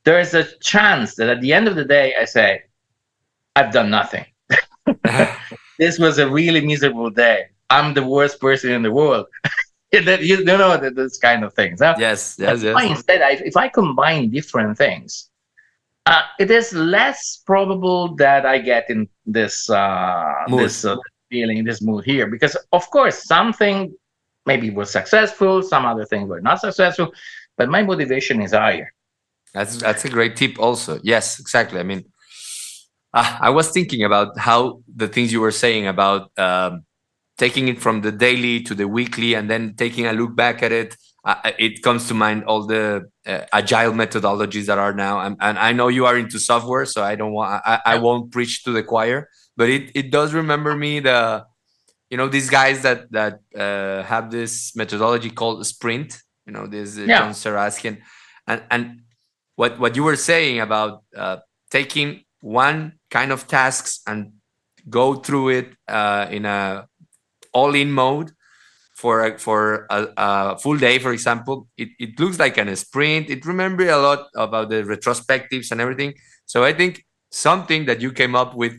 [0.04, 2.64] there is a chance that at the end of the day, I say,
[3.58, 4.26] I've done nothing.
[5.80, 7.48] this was a really miserable day.
[7.72, 9.26] I'm the worst person in the world.
[9.92, 11.82] you know this kind of things.
[11.82, 11.96] Huh?
[11.98, 12.84] Yes, yes, yes.
[12.84, 15.30] Instead, I, if I combine different things,
[16.06, 20.96] uh, it is less probable that I get in this uh, this uh,
[21.30, 22.28] feeling, this mood here.
[22.28, 23.94] Because of course, something
[24.46, 27.12] maybe was successful, some other things were not successful,
[27.58, 28.94] but my motivation is higher.
[29.54, 30.60] That's that's a great tip.
[30.60, 31.80] Also, yes, exactly.
[31.80, 32.06] I mean,
[33.14, 36.84] uh, I was thinking about how the things you were saying about um,
[37.38, 40.72] taking it from the daily to the weekly, and then taking a look back at
[40.72, 40.96] it.
[41.24, 45.60] Uh, it comes to mind all the uh, agile methodologies that are now, and, and,
[45.60, 48.72] I know you are into software, so I don't want I, I won't preach to
[48.72, 51.44] the choir but it, it does remember me the
[52.10, 56.98] you know these guys that that uh, have this methodology called sprint you know this
[56.98, 57.20] uh, yeah.
[57.20, 57.98] john Zeratsky
[58.48, 59.02] and and
[59.56, 61.38] what what you were saying about uh,
[61.70, 64.34] taking one kind of tasks and
[64.90, 66.88] go through it uh, in a
[67.54, 68.32] all-in mode
[68.96, 72.76] for a, for a, a, full day for example it, it looks like an, a
[72.76, 76.14] sprint it remembers a lot about the retrospectives and everything
[76.46, 78.74] so i think something that you came up with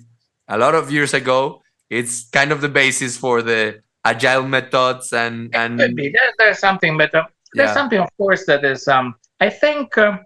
[0.49, 1.63] a lot of years ago.
[1.91, 7.15] It's kind of the basis for the agile methods and and There's, there's something, but
[7.15, 7.75] uh, there's yeah.
[7.75, 8.89] something, of course, that is.
[8.89, 10.19] Um, I think uh,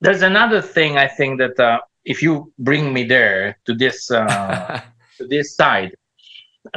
[0.00, 0.98] there's another thing.
[0.98, 4.80] I think that uh, if you bring me there to this uh,
[5.18, 5.92] to this side,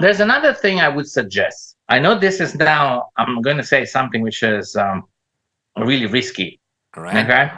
[0.02, 1.78] there's another thing I would suggest.
[1.88, 3.10] I know this is now.
[3.18, 5.06] I'm going to say something which is um,
[5.78, 6.60] really risky.
[6.96, 7.26] Right.
[7.26, 7.52] Okay.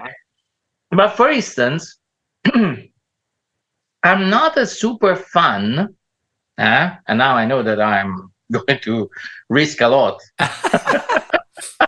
[0.91, 1.97] But for instance.
[4.03, 5.95] I'm not a super fan,
[6.57, 9.09] uh, and now I know that I'm going to
[9.49, 10.19] risk a lot.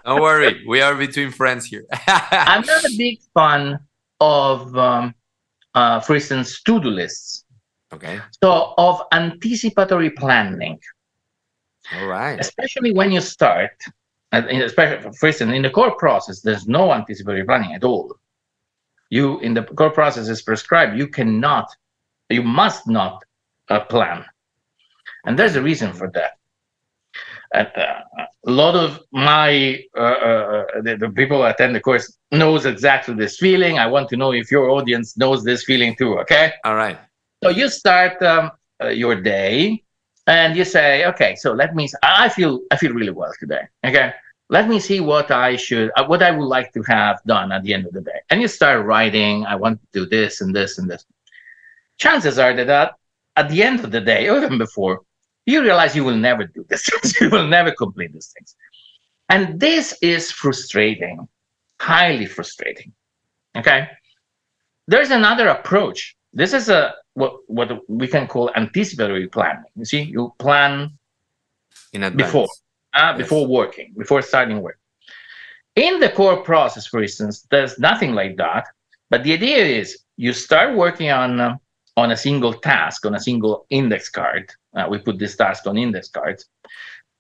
[0.05, 1.85] Don't worry, we are between friends here.
[2.07, 3.79] I'm not a big fan
[4.19, 5.15] of, um,
[5.73, 7.45] uh, for instance, to-do lists.
[7.93, 8.19] Okay.
[8.41, 10.79] So of anticipatory planning.
[11.93, 12.39] All right.
[12.39, 13.71] Especially when you start,
[14.31, 18.15] especially for instance, in the core process, there's no anticipatory planning at all.
[19.09, 20.97] You in the core process is prescribed.
[20.97, 21.67] You cannot
[22.29, 23.23] you must not
[23.69, 24.25] uh, plan.
[25.25, 26.37] And there's a reason for that.
[27.53, 27.65] Uh,
[28.45, 33.37] a lot of my uh, uh, the, the, people attend the course knows exactly this
[33.37, 33.79] feeling.
[33.79, 36.19] I want to know if your audience knows this feeling too.
[36.19, 36.53] Okay.
[36.65, 36.97] All right.
[37.43, 39.83] So you start um, uh, your day,
[40.27, 41.87] and you say, okay, so let me.
[42.01, 43.63] I feel I feel really well today.
[43.85, 44.13] Okay.
[44.49, 47.63] Let me see what I should, uh, what I would like to have done at
[47.63, 48.19] the end of the day.
[48.29, 49.45] And you start writing.
[49.45, 51.05] I want to do this and this and this.
[51.97, 52.95] Chances are that
[53.35, 55.01] at the end of the day, or even before,
[55.45, 56.89] you realize you will never do this.
[57.21, 58.55] you will never complete these things.
[59.29, 61.27] And this is frustrating,
[61.79, 62.93] highly frustrating.
[63.57, 63.89] Okay.
[64.87, 66.15] There's another approach.
[66.33, 69.63] This is a what what we can call anticipatory planning.
[69.75, 70.97] You see, you plan
[71.93, 72.23] in advance.
[72.23, 72.47] before
[72.93, 73.17] uh, yes.
[73.17, 74.79] before working, before starting work.
[75.75, 78.67] In the core process, for instance, there's nothing like that.
[79.09, 81.57] But the idea is you start working on uh,
[81.97, 84.51] on a single task, on a single index card.
[84.75, 86.45] Uh, we put this task on index cards.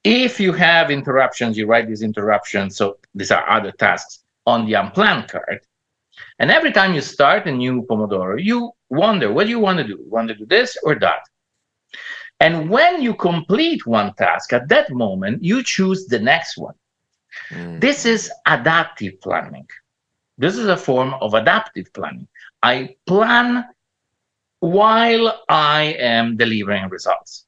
[0.03, 2.75] If you have interruptions, you write these interruptions.
[2.75, 5.61] So these are other tasks on the unplanned card.
[6.39, 9.83] And every time you start a new Pomodoro, you wonder, what do you want to
[9.83, 9.99] do?
[10.03, 11.21] You want to do this or that?
[12.39, 16.75] And when you complete one task, at that moment, you choose the next one.
[17.49, 17.79] Mm.
[17.79, 19.67] This is adaptive planning.
[20.37, 22.27] This is a form of adaptive planning.
[22.61, 23.65] I plan
[24.63, 27.45] while I am delivering results.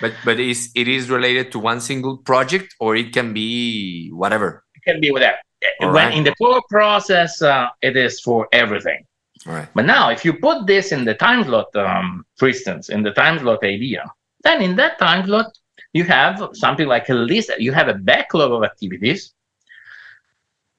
[0.00, 4.62] But but is it is related to one single project or it can be whatever?
[4.74, 5.38] It can be whatever.
[5.80, 6.14] All when right.
[6.14, 9.04] in the core process, uh, it is for everything.
[9.46, 9.68] All right.
[9.74, 13.12] But now, if you put this in the time slot, um, for instance, in the
[13.12, 14.04] time slot idea,
[14.44, 15.56] then in that time slot,
[15.94, 17.50] you have something like a list.
[17.58, 19.32] You have a backlog of activities.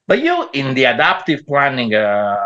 [0.08, 2.38] But you, in the adaptive planning uh,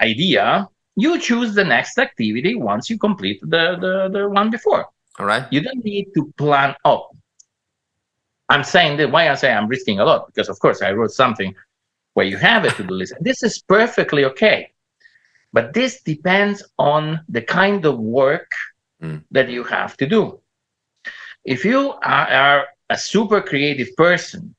[0.00, 4.86] idea, you choose the next activity once you complete the, the, the one before.
[5.18, 5.46] All right.
[5.52, 7.14] You don't need to plan up.
[8.48, 11.12] I'm saying that why I say I'm risking a lot because of course I wrote
[11.12, 11.54] something
[12.14, 13.14] where you have a to-do list.
[13.20, 14.72] This is perfectly okay.
[15.52, 18.50] But this depends on the kind of work
[19.00, 19.22] mm.
[19.30, 20.40] that you have to do.
[21.44, 24.54] If you are, are a super creative person,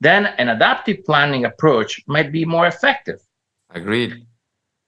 [0.00, 3.20] then an adaptive planning approach might be more effective.
[3.70, 4.26] Agreed.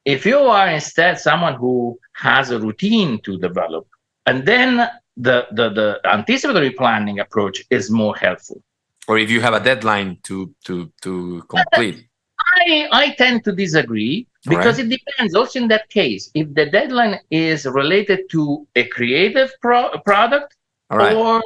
[0.05, 3.87] If you are instead someone who has a routine to develop,
[4.27, 8.63] and then the, the, the anticipatory planning approach is more helpful.
[9.07, 12.07] Or if you have a deadline to to to complete.
[12.57, 14.87] I, I tend to disagree because right.
[14.87, 19.91] it depends also in that case if the deadline is related to a creative pro-
[20.05, 20.57] product
[20.91, 21.15] right.
[21.15, 21.43] or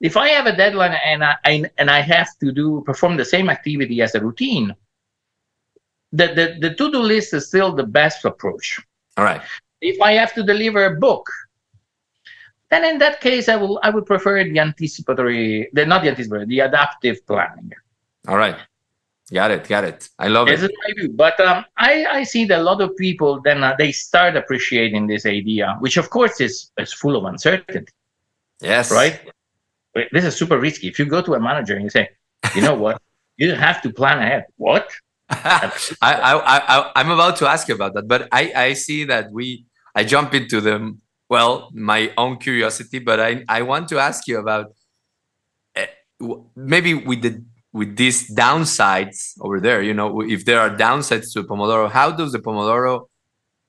[0.00, 3.24] if I have a deadline and I, I, and I have to do perform the
[3.24, 4.74] same activity as a routine,
[6.12, 8.80] the, the, the to-do list is still the best approach.
[9.16, 9.42] All right.
[9.80, 11.28] If I have to deliver a book,
[12.70, 16.46] then in that case I will I would prefer the anticipatory, the not the anticipatory,
[16.46, 17.72] the adaptive planning.
[18.28, 18.56] All right.
[19.32, 20.08] Got it, got it.
[20.18, 20.60] I love it.
[20.60, 23.90] I do, but um, I, I see that a lot of people then uh, they
[23.90, 27.90] start appreciating this idea, which of course is is full of uncertainty.
[28.60, 28.90] Yes.
[28.90, 29.20] Right.
[30.12, 30.88] This is super risky.
[30.88, 32.10] If you go to a manager and you say,
[32.54, 33.00] you know what,
[33.36, 34.46] you have to plan ahead.
[34.56, 34.90] What?
[36.02, 39.32] I, I, I, I'm about to ask you about that, but I, I see that
[39.32, 39.64] we,
[39.94, 41.00] I jump into them.
[41.28, 44.66] well, my own curiosity, but I, I want to ask you about
[45.74, 45.86] uh,
[46.54, 47.42] maybe with the,
[47.72, 52.32] with these downsides over there, you know, if there are downsides to Pomodoro, how does
[52.32, 53.06] the Pomodoro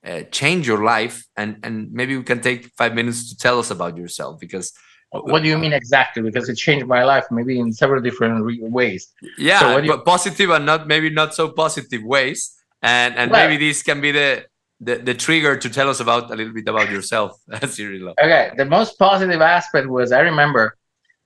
[0.06, 1.24] uh, change your life?
[1.38, 4.74] And, and maybe we can take five minutes to tell us about yourself because
[5.22, 6.22] what do you mean exactly?
[6.24, 9.12] Because it changed my life, maybe in several different re- ways.
[9.38, 12.56] Yeah, so you- but positive and not maybe not so positive ways.
[12.82, 14.46] And and well, maybe this can be the,
[14.82, 18.14] the the trigger to tell us about a little bit about yourself, Cirillo.
[18.22, 20.76] Okay, the most positive aspect was I remember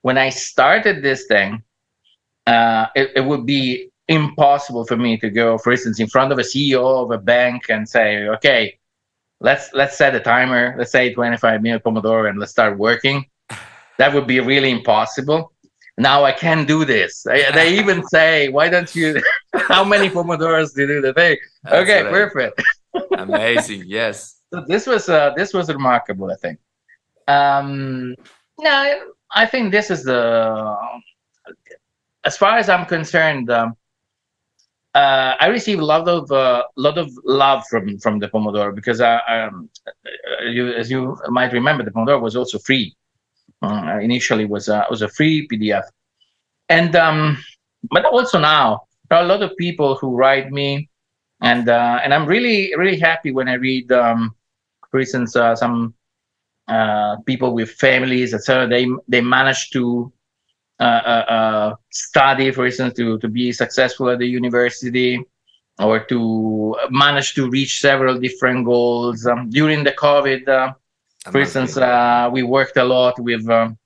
[0.02, 1.63] when I started this thing,
[2.45, 6.38] uh, it, it would be impossible for me to go, for instance, in front of
[6.39, 8.78] a CEO of a bank and say, okay,
[9.39, 13.25] let's let's set a timer, let's say 25 minute Pomodoro, and let's start working
[13.98, 15.52] that would be really impossible.
[15.98, 17.23] Now I can do this.
[17.23, 19.21] They, they even say, why don't you,
[19.56, 21.37] how many Pomodoros do you do the thing?
[21.63, 22.12] That's okay, right.
[22.12, 22.62] perfect.
[23.17, 23.83] Amazing.
[23.85, 24.41] Yes.
[24.54, 26.60] So this was, uh, this was remarkable, I think.
[27.27, 28.15] Um,
[28.60, 30.75] no, I think this is the,
[32.23, 33.75] as far as I'm concerned, um,
[34.95, 39.00] uh, I received a lot of uh, lot of love from from the Pomodoro because
[39.00, 39.69] I, um,
[40.43, 42.95] you, as you might remember, the Pomodoro was also free
[43.62, 45.84] uh, initially was a was a free PDF,
[46.70, 47.38] and um,
[47.92, 50.90] but also now there are a lot of people who write me,
[51.42, 54.36] and uh, and I'm really really happy when I read, um,
[54.92, 55.94] for instance, uh, some
[56.68, 58.68] uh, people with families, etc.
[58.68, 60.12] They they manage to
[60.80, 65.20] uh, uh, study, for instance, to, to be successful at the university
[65.80, 69.26] or to manage to reach several different goals.
[69.26, 70.76] Um, during the COVID,
[71.32, 73.78] for instance, uh, we worked a lot with um,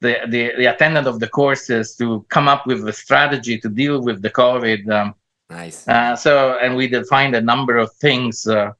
[0.00, 4.02] the, the, the attendant of the courses to come up with a strategy to deal
[4.02, 4.90] with the COVID.
[4.90, 5.14] Um,
[5.48, 5.86] nice.
[5.86, 8.72] Uh, so, and we defined a number of things uh,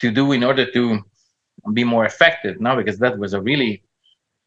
[0.00, 1.00] to do in order to
[1.72, 2.60] be more effective.
[2.60, 3.82] Now, because that was a really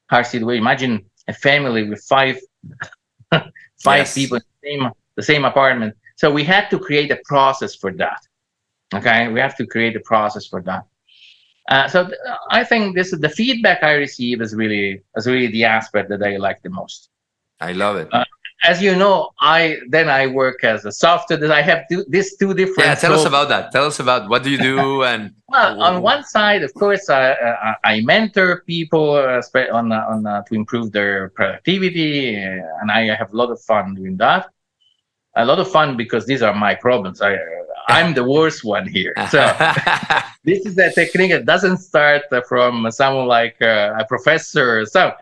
[0.09, 0.61] hard situation.
[0.61, 2.39] Imagine a family with five
[3.32, 4.15] five yes.
[4.15, 5.95] people in the same, the same apartment.
[6.15, 8.20] So we had to create a process for that.
[8.93, 10.86] Okay, we have to create a process for that.
[11.70, 12.17] Uh, so th-
[12.49, 16.38] I think this the feedback I receive is really is really the aspect that I
[16.38, 17.09] like the most.
[17.61, 18.07] I love it.
[18.11, 18.26] Uh,
[18.63, 21.38] as you know, I then I work as a software.
[21.38, 22.89] That I have two, these two different.
[22.89, 23.22] Yeah, tell roles.
[23.22, 23.72] us about that.
[23.72, 25.34] Tell us about what do you do and.
[25.47, 29.41] well, on one side, of course, I, I, I mentor people uh,
[29.72, 34.17] on on uh, to improve their productivity, and I have a lot of fun doing
[34.17, 34.49] that.
[35.36, 37.22] A lot of fun because these are my problems.
[37.22, 37.38] I
[37.97, 39.13] I'm the worst one here.
[39.29, 39.39] So
[40.43, 44.85] this is a technique that doesn't start from someone like uh, a professor.
[44.85, 45.13] So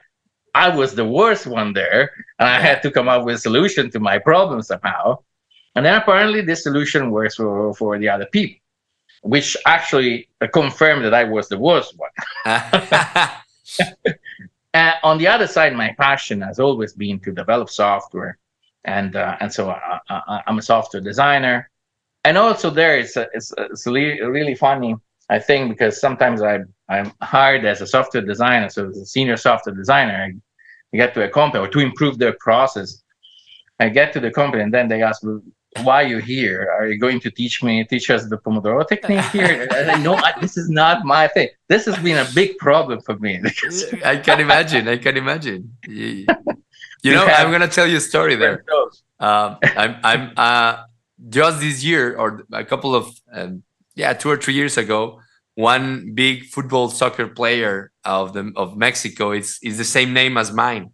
[0.53, 3.89] I was the worst one there, and I had to come up with a solution
[3.91, 5.19] to my problem somehow.
[5.75, 8.59] And then apparently this solution works for, for the other people,
[9.21, 12.09] which actually confirmed that I was the worst one.
[14.73, 18.39] uh, on the other side, my passion has always been to develop software,
[18.83, 21.69] and uh, and so I, I, I'm a software designer.
[22.23, 24.95] And also there, it's a, it's, it's really, really funny.
[25.29, 26.59] I think because sometimes I
[26.89, 30.33] I'm hired as a software designer, so as a senior software designer,
[30.93, 33.03] I get to a company or to improve their process.
[33.79, 35.41] I get to the company and then they ask, well,
[35.83, 36.69] why are you here?
[36.71, 39.67] Are you going to teach me, teach us the Pomodoro technique here?
[39.71, 41.49] I no, I, this is not my thing.
[41.67, 43.39] This has been a big problem for me.
[44.03, 44.87] I can imagine.
[44.87, 45.77] I can imagine.
[45.87, 46.25] You,
[47.03, 48.63] you know, I'm going to tell you a story there.
[49.19, 50.83] Um, I'm, I'm uh,
[51.29, 53.63] just this year or a couple of, um,
[53.95, 55.19] yeah, two or three years ago,
[55.55, 60.53] one big football soccer player of the of Mexico is is the same name as
[60.53, 60.91] mine.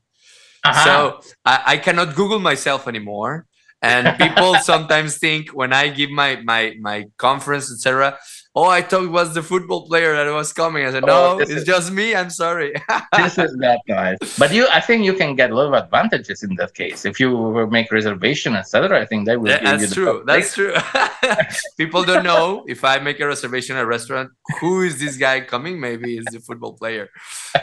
[0.63, 0.85] Uh-huh.
[0.85, 3.45] So I, I cannot Google myself anymore.
[3.81, 8.17] And people sometimes think when I give my my my conference, etc.,
[8.55, 10.85] oh, I thought it was the football player that was coming.
[10.85, 12.15] I said, no, oh, it's is, just me.
[12.15, 12.73] I'm sorry.
[13.17, 14.15] this is that guy.
[14.37, 17.05] But you, I think you can get a lot of advantages in that case.
[17.05, 19.49] If you make reservation, etc., I think that will.
[19.49, 20.23] Yeah, that's true.
[20.25, 20.73] That's true.
[21.77, 25.41] People don't know if I make a reservation at a restaurant, who is this guy
[25.41, 25.79] coming?
[25.79, 27.09] Maybe it's the football player.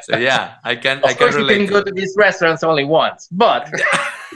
[0.02, 0.98] So yeah, I can.
[0.98, 1.60] Of I can relate.
[1.60, 3.70] you can go to these restaurants only once, but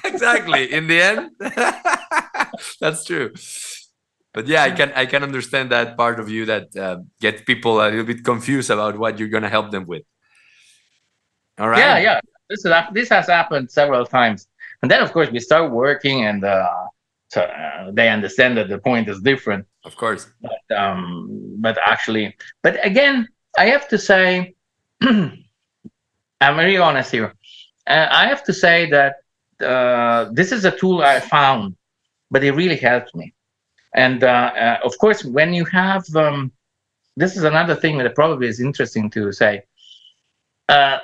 [0.05, 1.30] exactly in the end,
[2.80, 3.32] that's true
[4.35, 7.80] but yeah, I can I can understand that part of you that uh, gets people
[7.80, 10.03] a little bit confused about what you're gonna help them with.
[11.59, 11.78] All right.
[11.78, 12.20] Yeah, yeah.
[12.51, 14.49] This is this has happened several times,
[14.82, 16.66] and then of course we start working, and uh,
[17.28, 19.66] so uh, they understand that the point is different.
[19.85, 20.26] Of course.
[20.43, 24.57] But um, but actually, but again, I have to say,
[25.01, 25.45] I'm
[26.41, 27.35] very honest here.
[27.87, 29.14] Uh, I have to say that
[29.64, 31.76] uh, this is a tool I found,
[32.32, 33.34] but it really helped me
[33.95, 36.53] and uh, uh, of course, when you have, um,
[37.16, 39.62] this is another thing that probably is interesting to say.
[40.68, 40.99] Uh,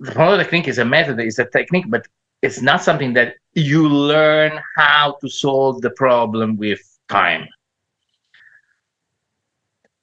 [0.00, 2.08] the technique is a method, it's a technique, but
[2.40, 7.46] it's not something that you learn how to solve the problem with time.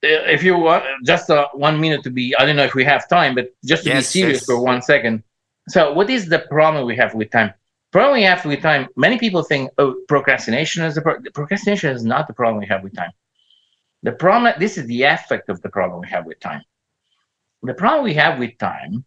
[0.01, 3.09] If you want just uh, one minute to be, I don't know if we have
[3.09, 4.45] time, but just to yes, be serious yes.
[4.45, 5.23] for one second.
[5.67, 7.53] So, what is the problem we have with time?
[7.91, 12.03] Problem we have with time, many people think, oh, procrastination is the pro- procrastination is
[12.03, 13.11] not the problem we have with time.
[14.03, 16.63] The problem, this is the effect of the problem we have with time.
[17.63, 19.03] The problem we have with time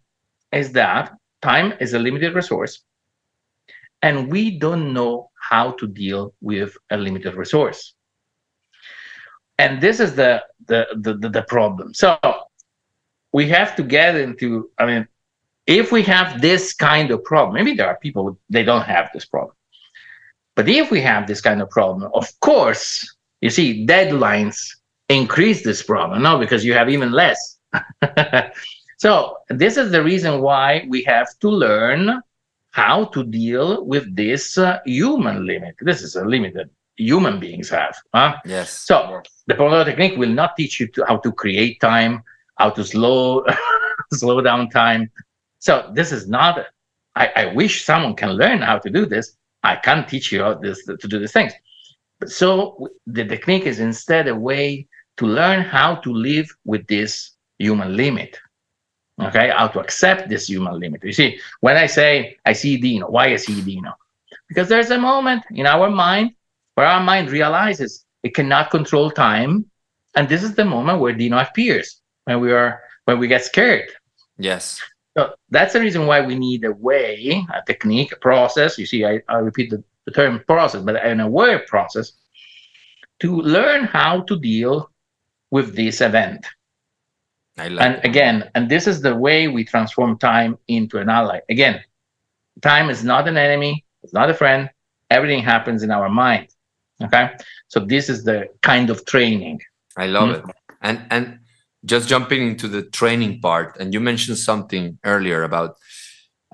[0.53, 2.83] is that time is a limited resource,
[4.03, 7.95] and we don't know how to deal with a limited resource.
[9.59, 11.95] And this is the the the, the, the problem.
[11.95, 12.19] So
[13.33, 15.09] we have to get into, I mean,
[15.67, 19.25] if we have this kind of problem, maybe there are people they don't have this
[19.25, 19.55] problem.
[20.55, 24.69] But if we have this kind of problem, of course, you see, deadlines
[25.09, 27.59] increase this problem, no, because you have even less.
[28.99, 32.23] so this is the reason why we have to learn
[32.71, 35.75] how to deal with this uh, human limit.
[35.81, 37.97] This is a limit that human beings have.
[38.15, 38.37] Huh?
[38.45, 38.71] Yes.
[38.73, 42.23] So the Pomodoro technique will not teach you to, how to create time,
[42.59, 43.45] how to slow
[44.13, 45.11] slow down time,
[45.63, 46.67] so this is not,
[47.15, 49.37] I, I wish someone can learn how to do this.
[49.63, 51.53] I can't teach you how this, to do these things.
[52.27, 54.89] So the technique is instead a way
[55.19, 58.41] to learn how to live with this human limit.
[59.21, 61.05] Okay, how to accept this human limit.
[61.05, 63.93] You see, when I say I see Dino, why I see Dino?
[64.49, 66.33] Because there's a moment in our mind
[66.75, 69.67] where our mind realizes it cannot control time,
[70.17, 73.89] and this is the moment where Dino appears when we are when we get scared.
[74.39, 74.81] Yes.
[75.17, 78.79] So that's the reason why we need a way, a technique, a process.
[78.79, 82.13] You see, I, I repeat the, the term process, but an aware process
[83.21, 84.91] to learn how to deal
[85.51, 86.47] with this event.
[87.59, 91.41] And again, and this is the way we transform time into an ally.
[91.51, 91.83] Again,
[92.63, 94.71] time is not an enemy, it's not a friend.
[95.11, 96.49] Everything happens in our mind.
[97.03, 97.31] Okay.
[97.69, 99.61] So this is the kind of training.
[99.97, 100.49] I love mm-hmm.
[100.49, 100.57] it.
[100.81, 101.39] And and
[101.85, 105.77] just jumping into the training part, and you mentioned something earlier about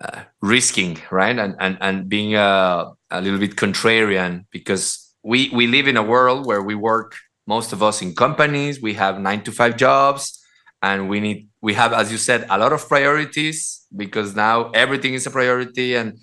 [0.01, 1.39] uh, risking, right?
[1.39, 6.03] And and and being a, a little bit contrarian because we we live in a
[6.03, 7.17] world where we work
[7.47, 10.41] most of us in companies, we have nine to five jobs,
[10.83, 15.15] and we need we have, as you said, a lot of priorities because now everything
[15.15, 16.19] is a priority, and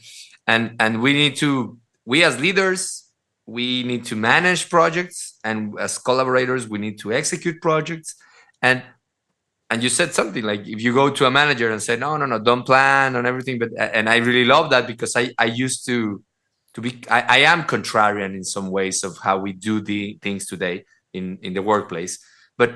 [0.48, 3.06] and and we need to we as leaders
[3.48, 8.16] we need to manage projects and as collaborators we need to execute projects
[8.62, 8.82] and
[9.76, 12.26] and you said something like if you go to a manager and say no no
[12.26, 15.86] no don't plan on everything but and i really love that because i i used
[15.86, 16.24] to
[16.74, 20.46] to be i, I am contrarian in some ways of how we do the things
[20.46, 22.14] today in in the workplace
[22.58, 22.72] but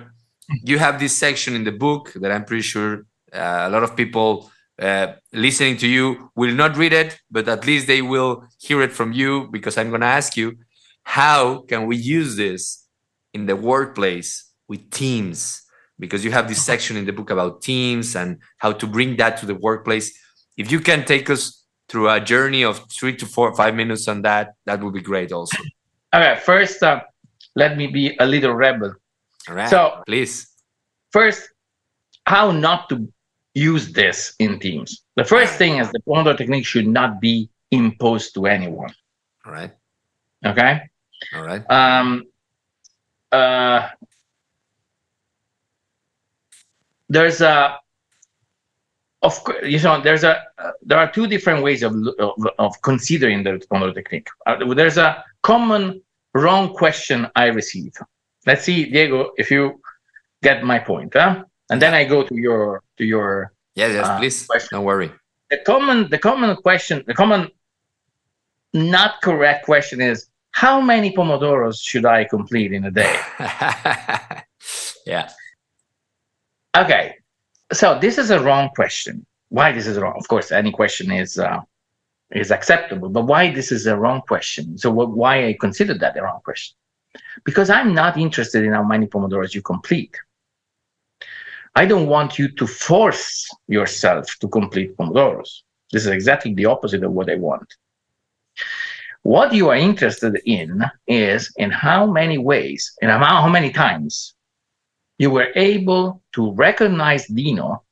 [0.69, 3.95] you have this section in the book that i'm pretty sure uh, a lot of
[3.95, 8.81] people uh, listening to you will not read it but at least they will hear
[8.81, 10.57] it from you because i'm going to ask you
[11.03, 12.85] how can we use this
[13.33, 14.31] in the workplace
[14.67, 15.68] with teams
[15.99, 19.37] because you have this section in the book about teams and how to bring that
[19.37, 20.17] to the workplace.
[20.57, 24.21] If you can take us through a journey of three to four, five minutes on
[24.21, 25.57] that, that would be great also.
[26.13, 26.39] All right.
[26.39, 27.01] First, uh,
[27.55, 28.93] let me be a little rebel.
[29.47, 29.69] All right.
[29.69, 30.51] So, please.
[31.11, 31.49] First,
[32.25, 33.11] how not to
[33.53, 35.03] use this in teams.
[35.15, 38.93] The first thing is the Pomodoro technique should not be imposed to anyone.
[39.45, 39.71] All right.
[40.45, 40.81] Okay.
[41.35, 41.63] All right.
[41.69, 42.23] Um,
[43.31, 43.89] uh,
[47.09, 47.77] there's a
[49.21, 52.81] of course, you know, there's a uh, there are two different ways of of, of
[52.81, 54.27] considering the Pomodoro technique.
[54.45, 56.01] Uh, there's a common
[56.33, 57.93] wrong question I receive.
[58.45, 59.81] Let's see, Diego, if you
[60.41, 61.43] get my point, huh?
[61.69, 64.77] And then I go to your to your yes, yes, uh, please, question.
[64.77, 65.11] don't worry.
[65.49, 67.49] The common the common question, the common
[68.73, 73.19] not correct question is how many pomodoros should I complete in a day?
[75.05, 75.29] yeah.
[76.77, 77.15] Okay,
[77.73, 79.25] so this is a wrong question.
[79.49, 80.15] Why this is wrong?
[80.17, 81.61] Of course, any question is uh,
[82.31, 84.77] is acceptable, but why this is a wrong question?
[84.77, 86.75] So why I consider that a wrong question?
[87.43, 90.15] Because I'm not interested in how many pomodoros you complete.
[91.75, 95.61] I don't want you to force yourself to complete pomodoros.
[95.91, 97.67] This is exactly the opposite of what I want.
[99.23, 104.35] What you are interested in is in how many ways how, how many times
[105.19, 107.83] you were able to recognize Dino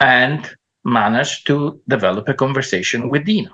[0.00, 0.50] and
[0.84, 3.52] manage to develop a conversation with Dino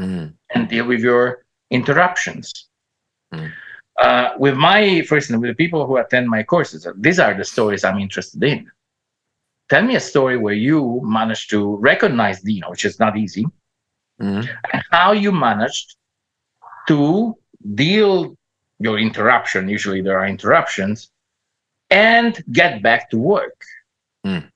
[0.00, 0.32] mm.
[0.54, 2.68] and deal with your interruptions.
[3.34, 3.52] Mm.
[3.98, 7.44] Uh, with my, for instance, with the people who attend my courses, these are the
[7.44, 8.70] stories I'm interested in.
[9.68, 13.46] Tell me a story where you managed to recognize Dino, which is not easy,
[14.20, 14.48] mm.
[14.72, 15.96] and how you managed
[16.86, 17.34] to
[17.74, 18.36] deal
[18.78, 19.68] your interruption.
[19.68, 21.10] Usually there are interruptions
[21.90, 23.60] and get back to work.
[24.26, 24.50] Mm.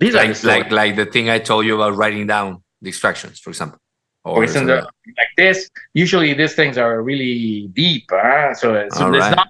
[0.00, 3.38] These like, are the like like the thing I told you about writing down distractions,
[3.38, 3.78] for example.
[4.24, 8.06] Or example, like this, usually these things are really deep.
[8.10, 8.54] Huh?
[8.54, 9.36] So, so there's right.
[9.36, 9.48] not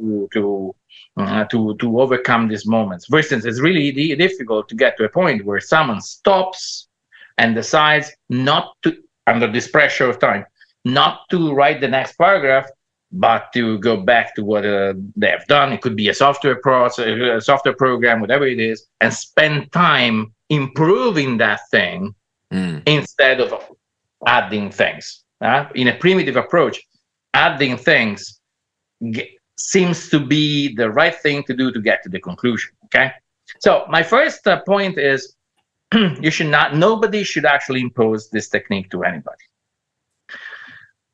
[0.00, 0.74] to to,
[1.16, 3.06] uh, to to overcome these moments.
[3.06, 6.88] For instance, it's really difficult to get to a point where someone stops
[7.38, 8.96] and decides not to,
[9.28, 10.44] under this pressure of time,
[10.84, 12.68] not to write the next paragraph
[13.10, 16.60] but to go back to what uh, they have done, it could be a software
[16.60, 22.14] process, a software program, whatever it is, and spend time improving that thing
[22.52, 22.82] mm.
[22.86, 23.64] instead of
[24.26, 25.24] adding things.
[25.40, 26.80] Uh, in a primitive approach,
[27.34, 28.40] adding things
[29.10, 32.72] g- seems to be the right thing to do to get to the conclusion.
[32.86, 33.12] Okay.
[33.60, 35.34] So my first uh, point is
[35.94, 39.44] you should not, nobody should actually impose this technique to anybody.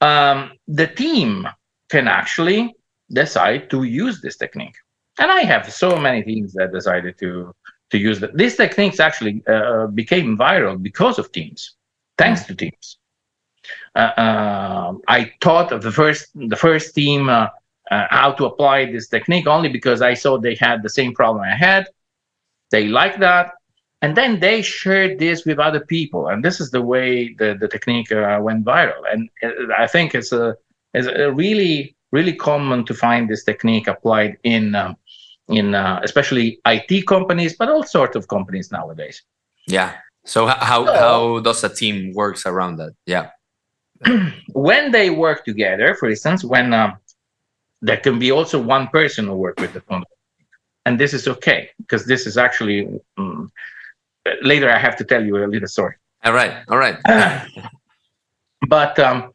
[0.01, 1.47] Um, the team
[1.95, 2.61] can actually
[3.21, 4.79] decide to use this technique.
[5.21, 7.31] And I have so many teams that decided to
[7.93, 8.33] to use that.
[8.43, 11.61] These techniques actually uh, became viral because of Teams,
[12.21, 12.47] thanks mm.
[12.49, 12.87] to Teams.
[14.01, 16.23] Uh, uh, I taught of the first
[16.55, 17.49] the first team uh,
[17.95, 21.43] uh, how to apply this technique only because I saw they had the same problem
[21.55, 21.83] I had.
[22.75, 23.47] They liked that,
[24.05, 27.09] and then they shared this with other people and this is the way
[27.41, 29.21] the, the technique uh, went viral and
[29.85, 30.45] i think it's a,
[30.95, 34.97] IT's really really common to find this technique applied in um,
[35.49, 39.23] in uh, especially it companies but all sorts of companies nowadays.
[39.67, 39.93] Yeah.
[40.25, 42.93] So how so, how does a team works around that?
[43.07, 43.31] Yeah.
[44.53, 46.97] When they work together for instance when um,
[47.83, 50.05] there can be also one person who work with the phone
[50.87, 52.89] and this is okay because this is actually
[53.19, 53.51] um,
[54.43, 55.97] later I have to tell you a little story.
[56.25, 56.97] All right, all right.
[58.69, 59.34] but um,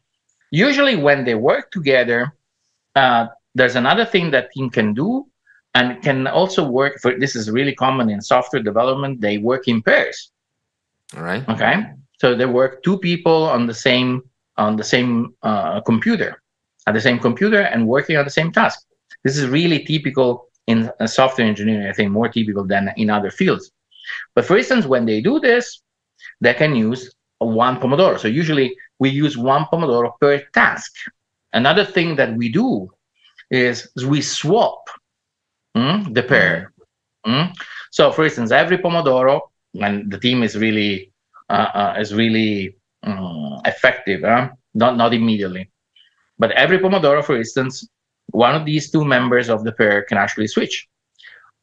[0.50, 2.34] usually when they work together,
[2.96, 5.26] uh, there's another thing that team can do
[5.74, 9.82] and can also work for this is really common in software development they work in
[9.82, 10.32] pairs.
[11.16, 11.48] All right.
[11.48, 11.86] Okay?
[12.18, 14.22] So they work two people on the same
[14.56, 16.42] on the same uh, computer
[16.86, 18.84] at the same computer and working on the same task.
[19.24, 23.30] This is really typical in uh, software engineering i think more typical than in other
[23.30, 23.72] fields.
[24.34, 25.82] But for instance, when they do this,
[26.40, 28.18] they can use one Pomodoro.
[28.18, 30.92] So usually we use one Pomodoro per task.
[31.52, 32.88] Another thing that we do
[33.50, 34.88] is we swap
[35.76, 36.72] mm, the pair.
[37.26, 37.52] Mm?
[37.90, 39.40] So for instance, every Pomodoro,
[39.72, 41.10] when the team is really
[41.48, 44.50] uh, uh, is really um, effective, huh?
[44.74, 45.68] not not immediately,
[46.38, 47.88] but every Pomodoro, for instance,
[48.30, 50.86] one of these two members of the pair can actually switch,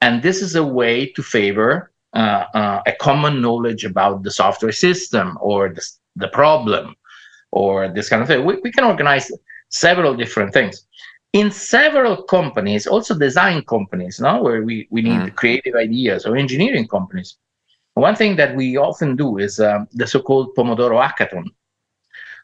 [0.01, 4.73] and this is a way to favor uh, uh, a common knowledge about the software
[4.73, 6.95] system or the, the problem
[7.51, 8.45] or this kind of thing.
[8.45, 9.31] We, we can organize
[9.69, 10.85] several different things.
[11.33, 15.35] In several companies, also design companies, no, where we, we need mm.
[15.35, 17.37] creative ideas or engineering companies.
[17.93, 21.45] One thing that we often do is um, the so-called Pomodoro hackathon.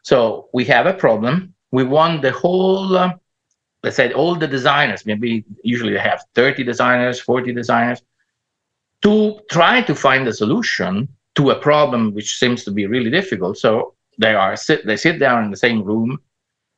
[0.02, 1.54] So we have a problem.
[1.70, 3.14] We want the whole, uh,
[3.82, 5.06] let's say, all the designers.
[5.06, 8.02] Maybe usually they have 30 designers, 40 designers
[9.02, 13.58] to try to find a solution to a problem which seems to be really difficult.
[13.58, 16.18] So they are sit they sit down in the same room.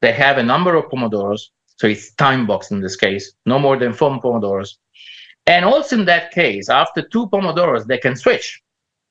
[0.02, 1.40] They have a number of pomodoros,
[1.76, 4.76] so it's time box in this case, no more than four pomodoros.
[5.46, 8.62] And also in that case, after two pomodoros, they can switch.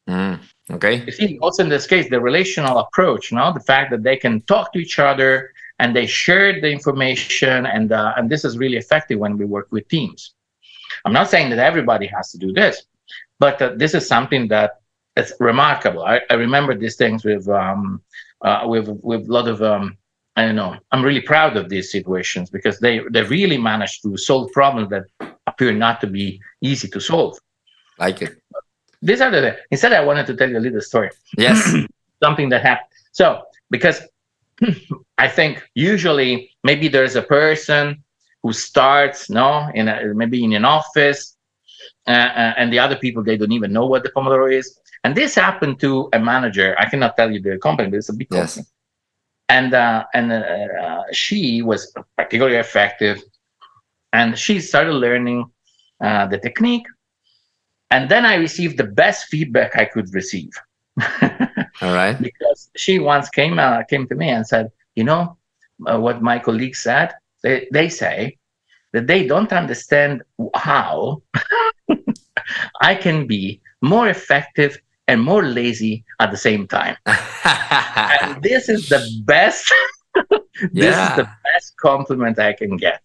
[0.09, 0.39] Mm,
[0.71, 1.03] okay.
[1.05, 4.17] You see, also in this case, the relational approach, you know, the fact that they
[4.17, 8.57] can talk to each other and they share the information, and uh, and this is
[8.57, 10.33] really effective when we work with teams.
[11.03, 12.83] I'm not saying that everybody has to do this,
[13.39, 14.81] but uh, this is something that
[15.15, 16.03] is remarkable.
[16.03, 18.01] I, I remember these things with um,
[18.41, 19.97] uh, with with a lot of um,
[20.35, 20.75] I don't know.
[20.91, 25.05] I'm really proud of these situations because they they really managed to solve problems that
[25.47, 27.37] appear not to be easy to solve.
[27.97, 28.41] Like it.
[29.01, 29.93] These are the instead.
[29.93, 31.11] I wanted to tell you a little story.
[31.37, 31.75] Yes.
[32.23, 32.89] Something that happened.
[33.11, 34.01] So because
[35.17, 38.03] I think usually maybe there's a person
[38.43, 41.35] who starts no in a, maybe in an office
[42.07, 44.79] uh, uh, and the other people they don't even know what the Pomodoro is.
[45.05, 46.75] And this happened to a manager.
[46.79, 48.55] I cannot tell you the company, but it's a big yes.
[48.55, 48.71] company.
[49.49, 53.21] And uh, and uh, uh, she was particularly effective,
[54.13, 55.45] and she started learning
[56.01, 56.87] uh, the technique.
[57.91, 60.49] And then I received the best feedback I could receive.
[61.83, 62.19] All right.
[62.19, 65.37] Because she once came came to me and said, you know,
[65.77, 67.13] what my colleagues said.
[67.43, 68.39] They they say
[68.93, 70.23] that they don't understand
[70.55, 71.21] how
[72.81, 76.97] I can be more effective and more lazy at the same time.
[77.05, 79.71] and this is the best
[80.29, 80.39] this
[80.71, 81.11] yeah.
[81.11, 83.01] is the best compliment I can get.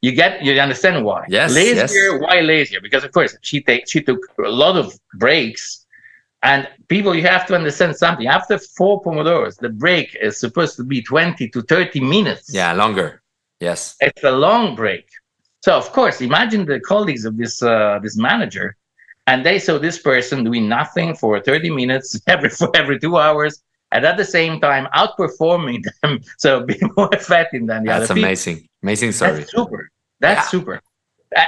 [0.00, 1.24] You get you understand why?
[1.28, 1.52] Yes.
[1.54, 2.20] Lazier, yes.
[2.20, 2.80] why lazier?
[2.80, 5.84] Because of course she take she took a lot of breaks.
[6.44, 8.28] And people, you have to understand something.
[8.28, 12.54] After four pomodoros, the break is supposed to be 20 to 30 minutes.
[12.54, 13.22] Yeah, longer.
[13.58, 13.96] Yes.
[13.98, 15.08] It's a long break.
[15.64, 18.76] So of course, imagine the colleagues of this uh, this manager,
[19.28, 23.62] and they saw this person doing nothing for 30 minutes every for every two hours,
[23.92, 28.20] and at the same time outperforming them, so being more effective than the That's other.
[28.20, 29.40] That's amazing, amazing story.
[29.40, 29.90] That's super.
[30.20, 30.50] That's yeah.
[30.50, 30.80] super.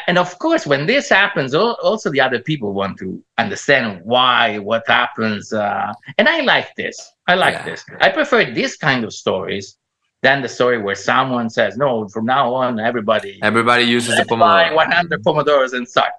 [0.07, 4.83] And of course, when this happens, also the other people want to understand why, what
[4.87, 6.97] happens, uh, and I like this.
[7.26, 7.64] I like yeah.
[7.64, 7.83] this.
[8.03, 9.78] I prefer this kind of stories
[10.22, 14.74] than the story where someone says, "No, from now on, everybody everybody uses the pomodoro.
[14.74, 16.12] 100 pomodoros and start."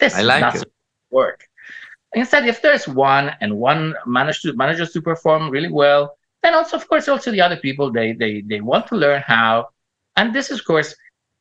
[0.00, 0.64] This I like it.
[1.10, 1.48] Work.
[2.14, 6.76] Instead, if there's one and one managed to manages to perform really well, then also,
[6.76, 9.68] of course, also the other people they they they want to learn how.
[10.16, 10.94] And this is, of course,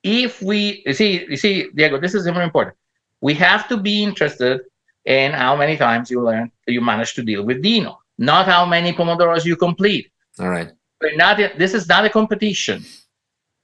[0.04, 2.76] if we you see you see Diego, this is very important.
[3.22, 4.62] We have to be interested
[5.06, 8.92] in how many times you learn you manage to deal with Dino, not how many
[8.92, 10.12] pomodoros you complete.
[10.40, 12.84] All right we're not this is not a competition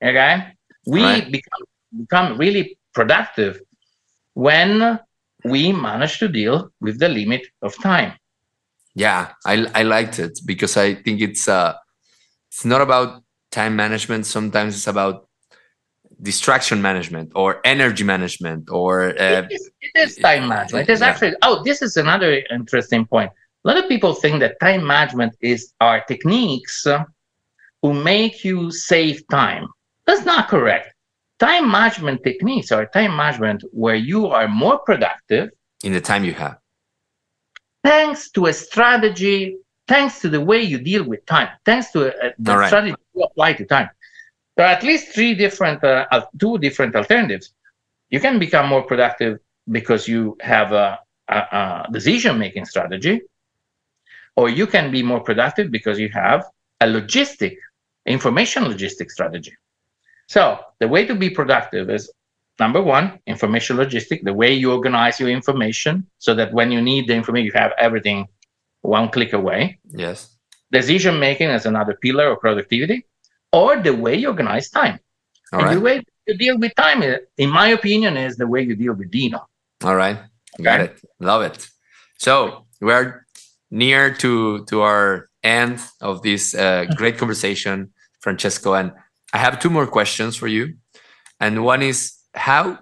[0.04, 0.54] okay
[0.86, 1.32] we right.
[1.32, 1.64] become
[1.98, 3.62] become really productive
[4.34, 5.00] when
[5.44, 8.14] we manage to deal with the limit of time.
[8.96, 11.74] Yeah, I I liked it because I think it's uh
[12.52, 14.26] it's not about time management.
[14.26, 15.28] Sometimes it's about
[16.22, 20.88] distraction management or energy management or uh, it, is, it is time management.
[20.88, 21.08] It is yeah.
[21.08, 23.32] actually oh, this is another interesting point.
[23.66, 27.04] A lot of people think that time management is our techniques uh,
[27.82, 29.68] who make you save time.
[30.06, 30.93] That's not correct.
[31.40, 35.50] Time management techniques are time management where you are more productive
[35.84, 36.58] in the time you have.
[37.84, 39.58] Thanks to a strategy,
[39.88, 42.68] thanks to the way you deal with time, thanks to a, a the right.
[42.68, 43.90] strategy you apply to time.
[44.56, 47.54] There are at least three different, uh, two different alternatives.
[48.10, 49.40] You can become more productive
[49.72, 53.22] because you have a, a, a decision-making strategy,
[54.36, 56.46] or you can be more productive because you have
[56.80, 57.58] a logistic,
[58.06, 59.54] information logistic strategy.
[60.28, 62.12] So the way to be productive is
[62.60, 67.08] number one, information logistic, the way you organize your information so that when you need
[67.08, 68.28] the information, you have everything
[68.82, 69.80] one click away.
[69.90, 70.36] Yes.
[70.72, 73.06] Decision making is another pillar of productivity,
[73.52, 75.00] or the way you organize time.
[75.52, 75.76] All and right.
[75.76, 77.04] the way you deal with time,
[77.38, 79.48] in my opinion, is the way you deal with Dino.
[79.84, 80.18] All right.
[80.62, 80.94] Got okay.
[80.94, 81.02] it.
[81.20, 81.68] Love it.
[82.18, 83.26] So we're
[83.70, 88.74] near to to our end of this uh, great conversation, Francesco.
[88.74, 88.94] And
[89.34, 90.76] I have two more questions for you.
[91.40, 92.78] And one is how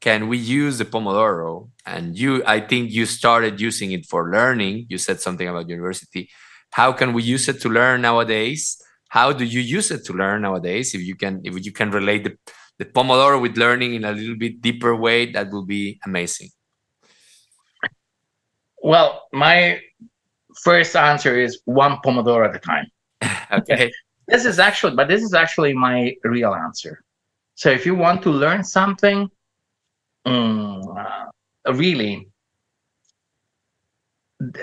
[0.00, 1.68] can we use the Pomodoro?
[1.84, 4.86] And you, I think you started using it for learning.
[4.88, 6.30] You said something about university.
[6.70, 8.80] How can we use it to learn nowadays?
[9.08, 10.94] How do you use it to learn nowadays?
[10.94, 12.38] If you can, if you can relate the,
[12.78, 16.50] the Pomodoro with learning in a little bit deeper way, that will be amazing.
[18.80, 19.80] Well, my
[20.62, 22.86] first answer is one Pomodoro at a time.
[23.52, 23.90] okay.
[24.30, 27.02] This is actually, but this is actually my real answer.
[27.54, 29.30] So if you want to learn something,
[30.24, 32.28] um, uh, really,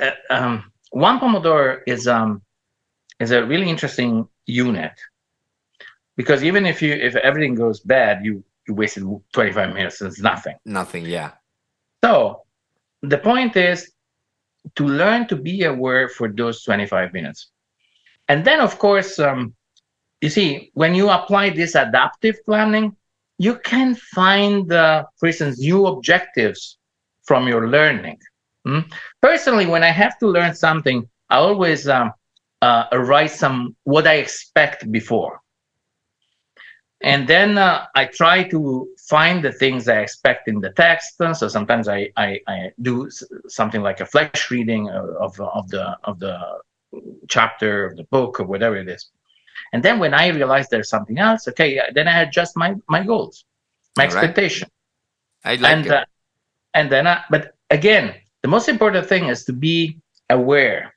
[0.01, 2.41] uh, um, one Pomodoro is um,
[3.19, 4.93] is a really interesting unit
[6.15, 9.03] because even if you if everything goes bad, you you wasted
[9.33, 10.01] 25 minutes.
[10.01, 10.55] It's nothing.
[10.65, 11.05] Nothing.
[11.05, 11.31] Yeah.
[12.03, 12.43] So
[13.01, 13.91] the point is
[14.75, 17.51] to learn to be aware for those 25 minutes.
[18.27, 19.55] And then, of course, um,
[20.21, 22.95] you see, when you apply this adaptive planning,
[23.37, 26.77] you can find, uh, for instance, new objectives
[27.23, 28.17] from your learning.
[28.65, 28.79] Hmm?
[29.21, 32.13] Personally, when I have to learn something, I always um,
[32.61, 35.41] uh, write some what I expect before.
[37.01, 41.17] And then uh, I try to find the things I expect in the text.
[41.17, 43.09] So sometimes I, I, I do
[43.47, 46.39] something like a flash reading of, of the of the
[47.27, 49.11] chapter of the book or whatever it is.
[49.73, 53.45] And then when I realize there's something else, okay, then I adjust my my goals,
[53.97, 54.69] my All expectation.
[55.45, 55.59] Right.
[55.59, 55.91] I like and, it.
[55.91, 56.05] Uh,
[56.73, 59.99] and then, I, but again, the most important thing is to be
[60.29, 60.93] aware.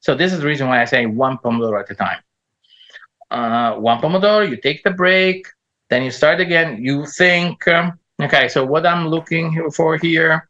[0.00, 2.20] So this is the reason why I say one pomodoro at a time.
[3.30, 5.46] Uh, one pomodoro, you take the break,
[5.88, 6.82] then you start again.
[6.82, 10.48] You think, um, okay, so what I'm looking for here.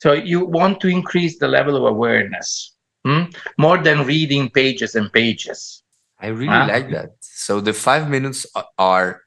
[0.00, 2.74] So you want to increase the level of awareness
[3.04, 3.24] hmm?
[3.58, 5.79] more than reading pages and pages.
[6.20, 6.68] I really huh?
[6.68, 7.10] like that.
[7.20, 8.46] So the five minutes
[8.78, 9.22] are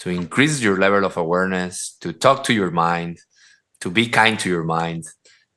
[0.00, 3.18] to increase your level of awareness, to talk to your mind,
[3.80, 5.04] to be kind to your mind.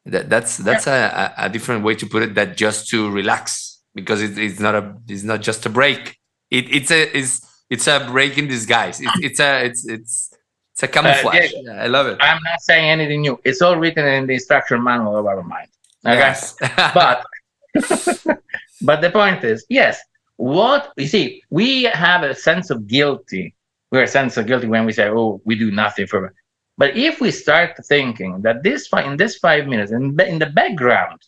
[0.06, 1.34] That that's that's yeah.
[1.38, 2.36] a, a different way to put it.
[2.36, 6.18] That just to relax because it, it's not a it's not just a break.
[6.52, 9.02] It, it's a it's it's a break in disguise.
[9.02, 10.32] It's it's a it's it's
[10.74, 11.54] it's a camouflage.
[11.54, 12.18] Uh, yeah, I love it.
[12.20, 13.40] I'm not saying anything new.
[13.44, 15.70] It's all written in the instruction manual of our mind.
[16.06, 16.56] Okay, yes.
[16.94, 17.26] but
[18.82, 20.00] but the point is, yes,
[20.38, 23.56] what you see, we have a sense of guilty.
[23.92, 26.34] We're a sense of guilty when we say, "Oh, we do nothing for."
[26.78, 31.22] But if we start thinking that this in this five minutes, in, in the background,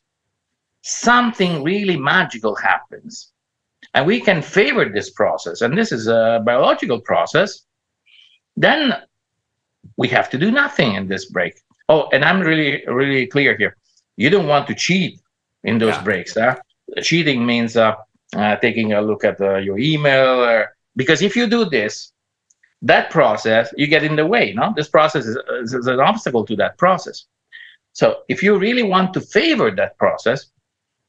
[0.81, 3.31] something really magical happens,
[3.93, 7.61] and we can favor this process, and this is a biological process,
[8.57, 8.93] then
[9.95, 11.61] we have to do nothing in this break.
[11.87, 13.77] Oh, and I'm really, really clear here.
[14.17, 15.21] You don't want to cheat
[15.63, 16.03] in those yeah.
[16.03, 16.33] breaks.
[16.33, 16.57] Huh?
[17.01, 17.95] Cheating means uh, uh,
[18.61, 22.11] taking a look at uh, your email or, because if you do this
[22.81, 24.73] that process you get in the way no?
[24.75, 27.25] This process is, is, is, an obstacle to that process.
[27.93, 30.47] So if you really want to favor that process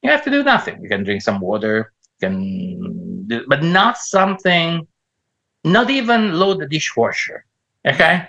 [0.02, 0.80] you have to do nothing.
[0.82, 4.86] You can drink some water can do, but not something
[5.64, 7.44] not even load the dishwasher
[7.86, 8.28] okay?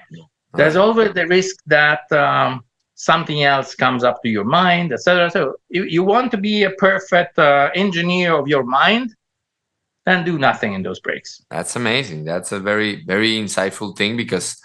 [0.54, 2.64] There's always the risk that um,
[3.00, 5.32] something else comes up to your mind, etc.
[5.32, 9.16] So you, you want to be a perfect uh, engineer of your mind,
[10.06, 11.41] then do nothing in those breaks.
[11.50, 12.26] That's amazing.
[12.26, 14.58] That's a very very insightful thing because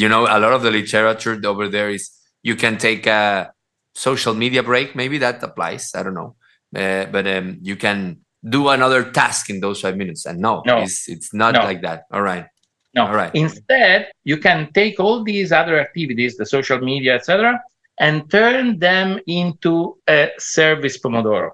[0.00, 1.06] you know a lot of the literature
[1.46, 2.10] over there is
[2.42, 3.52] you can take a
[3.94, 4.96] social media break.
[4.96, 5.92] Maybe that applies.
[5.94, 6.34] I don't know.
[6.74, 8.18] Uh, but um, you can
[8.56, 10.26] do another task in those five minutes.
[10.26, 10.78] And no, No.
[10.82, 11.62] it's, it's not No.
[11.62, 12.04] like that.
[12.12, 12.46] All right.
[12.94, 13.06] No.
[13.06, 13.34] All right.
[13.34, 17.60] Instead, you can take all these other activities, the social media, etc.,
[17.98, 21.50] and turn them into a service Pomodoro.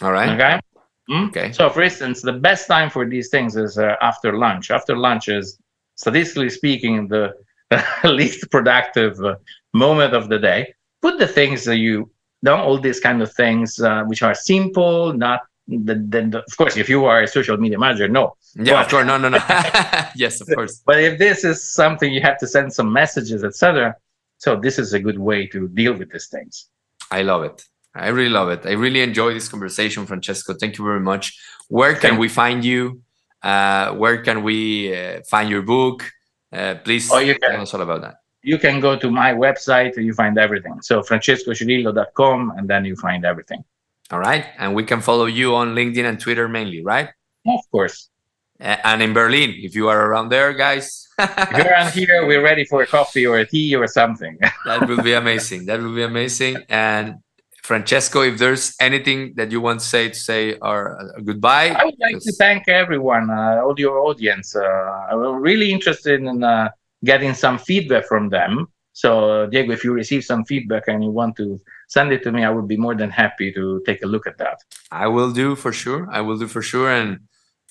[0.00, 0.30] All right.
[0.30, 0.60] Okay.
[1.08, 1.26] Hmm?
[1.26, 1.52] Okay.
[1.52, 4.70] So, for instance, the best time for these things is uh, after lunch.
[4.70, 5.58] After lunch is,
[5.96, 7.34] statistically speaking, the
[8.04, 9.36] least productive uh,
[9.72, 10.74] moment of the day.
[11.02, 12.10] Put the things that you
[12.42, 15.40] know, all these kind of things uh, which are simple, not.
[15.66, 18.36] The, the, the- of course, if you are a social media manager, no.
[18.54, 19.06] Yeah, of But- course.
[19.06, 19.38] No, no, no.
[20.16, 20.82] yes, of course.
[20.84, 23.96] But if this is something you have to send some messages, etc.,
[24.38, 26.68] so this is a good way to deal with these things.
[27.10, 27.62] I love it.
[27.94, 28.66] I really love it.
[28.66, 30.52] I really enjoy this conversation, Francesco.
[30.54, 31.38] Thank you very much.
[31.68, 33.00] Where can Thank we find you?
[33.42, 36.10] Uh, where can we uh, find your book?
[36.52, 38.16] Uh, please Oh, you can- tell us all about that.
[38.42, 40.82] You can go to my website, you find everything.
[40.82, 43.64] So francescocirillo.com and then you find everything.
[44.10, 44.46] All right.
[44.58, 47.08] And we can follow you on LinkedIn and Twitter mainly, right?
[47.46, 48.10] Of course.
[48.60, 52.64] And in Berlin, if you are around there, guys, If you're around here, we're ready
[52.64, 54.38] for a coffee or a tea or something.
[54.66, 55.66] that would be amazing.
[55.66, 56.58] That would be amazing.
[56.68, 57.16] And
[57.62, 61.84] Francesco, if there's anything that you want to say to say or uh, goodbye, I
[61.84, 64.56] would like to thank everyone, uh, all your audience.
[64.56, 64.62] Uh,
[65.10, 66.70] I'm really interested in uh,
[67.04, 68.66] getting some feedback from them.
[68.92, 71.60] So, Diego, if you receive some feedback and you want to
[71.94, 74.36] send it to me, I would be more than happy to take a look at
[74.42, 74.58] that.
[74.90, 76.02] I will do for sure.
[76.18, 76.90] I will do for sure.
[76.90, 77.10] And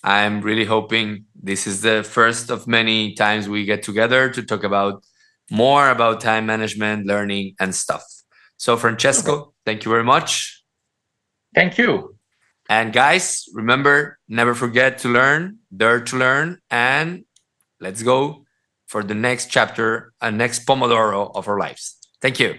[0.03, 1.07] I'm really hoping
[1.49, 5.03] this is the first of many times we get together to talk about
[5.51, 8.03] more about time management, learning, and stuff.
[8.57, 10.32] So, Francesco, thank you very much.
[11.53, 12.15] Thank you.
[12.69, 17.26] And guys, remember never forget to learn, dare to learn, and
[17.86, 18.45] let's go
[18.88, 21.84] for the next chapter and next Pomodoro of our lives.
[22.21, 22.49] Thank you.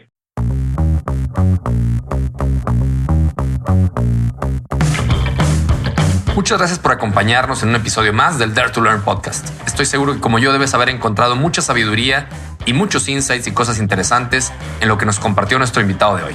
[6.35, 9.49] Muchas gracias por acompañarnos en un episodio más del Dare to Learn podcast.
[9.67, 12.29] Estoy seguro que como yo debes haber encontrado mucha sabiduría
[12.67, 16.35] y muchos insights y cosas interesantes en lo que nos compartió nuestro invitado de hoy.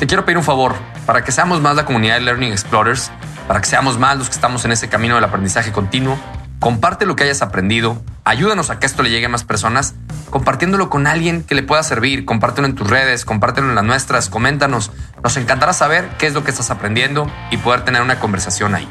[0.00, 0.74] Te quiero pedir un favor,
[1.06, 3.10] para que seamos más la comunidad de Learning Explorers,
[3.46, 6.18] para que seamos más los que estamos en ese camino del aprendizaje continuo,
[6.58, 9.94] comparte lo que hayas aprendido, ayúdanos a que esto le llegue a más personas,
[10.30, 14.28] compartiéndolo con alguien que le pueda servir, compártelo en tus redes, compártelo en las nuestras,
[14.28, 14.90] coméntanos.
[15.22, 18.88] Nos encantará saber qué es lo que estás aprendiendo y poder tener una conversación ahí.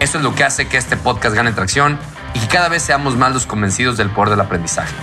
[0.00, 1.98] Eso es lo que hace que este podcast gane tracción
[2.34, 4.94] y que cada vez seamos más los convencidos del poder del aprendizaje,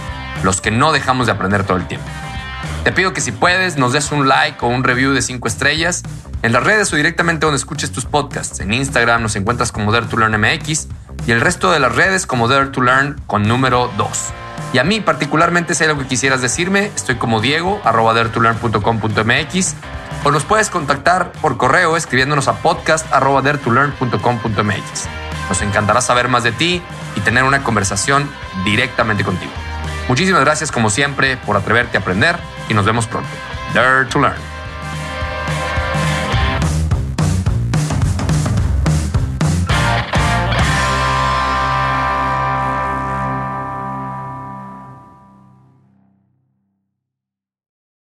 [0.43, 2.07] los que no dejamos de aprender todo el tiempo.
[2.83, 6.03] Te pido que si puedes nos des un like o un review de 5 estrellas
[6.43, 8.59] en las redes o directamente donde escuches tus podcasts.
[8.59, 10.87] En Instagram nos encuentras como Dare to Learn MX
[11.27, 14.09] y el resto de las redes como Dare to Learn con número 2.
[14.73, 19.75] Y a mí particularmente si hay algo que quisieras decirme, estoy como Diego arroba daretolearn.com.mx
[20.23, 25.07] o nos puedes contactar por correo escribiéndonos a podcast arroba daretolearn.com.mx.
[25.49, 26.81] Nos encantará saber más de ti
[27.15, 28.29] y tener una conversación
[28.63, 29.51] directamente contigo.
[30.07, 32.37] Muchísimas gracias como siempre por atreverte a aprender
[32.69, 33.29] y nos vemos pronto.
[33.73, 34.54] Dare to Learn.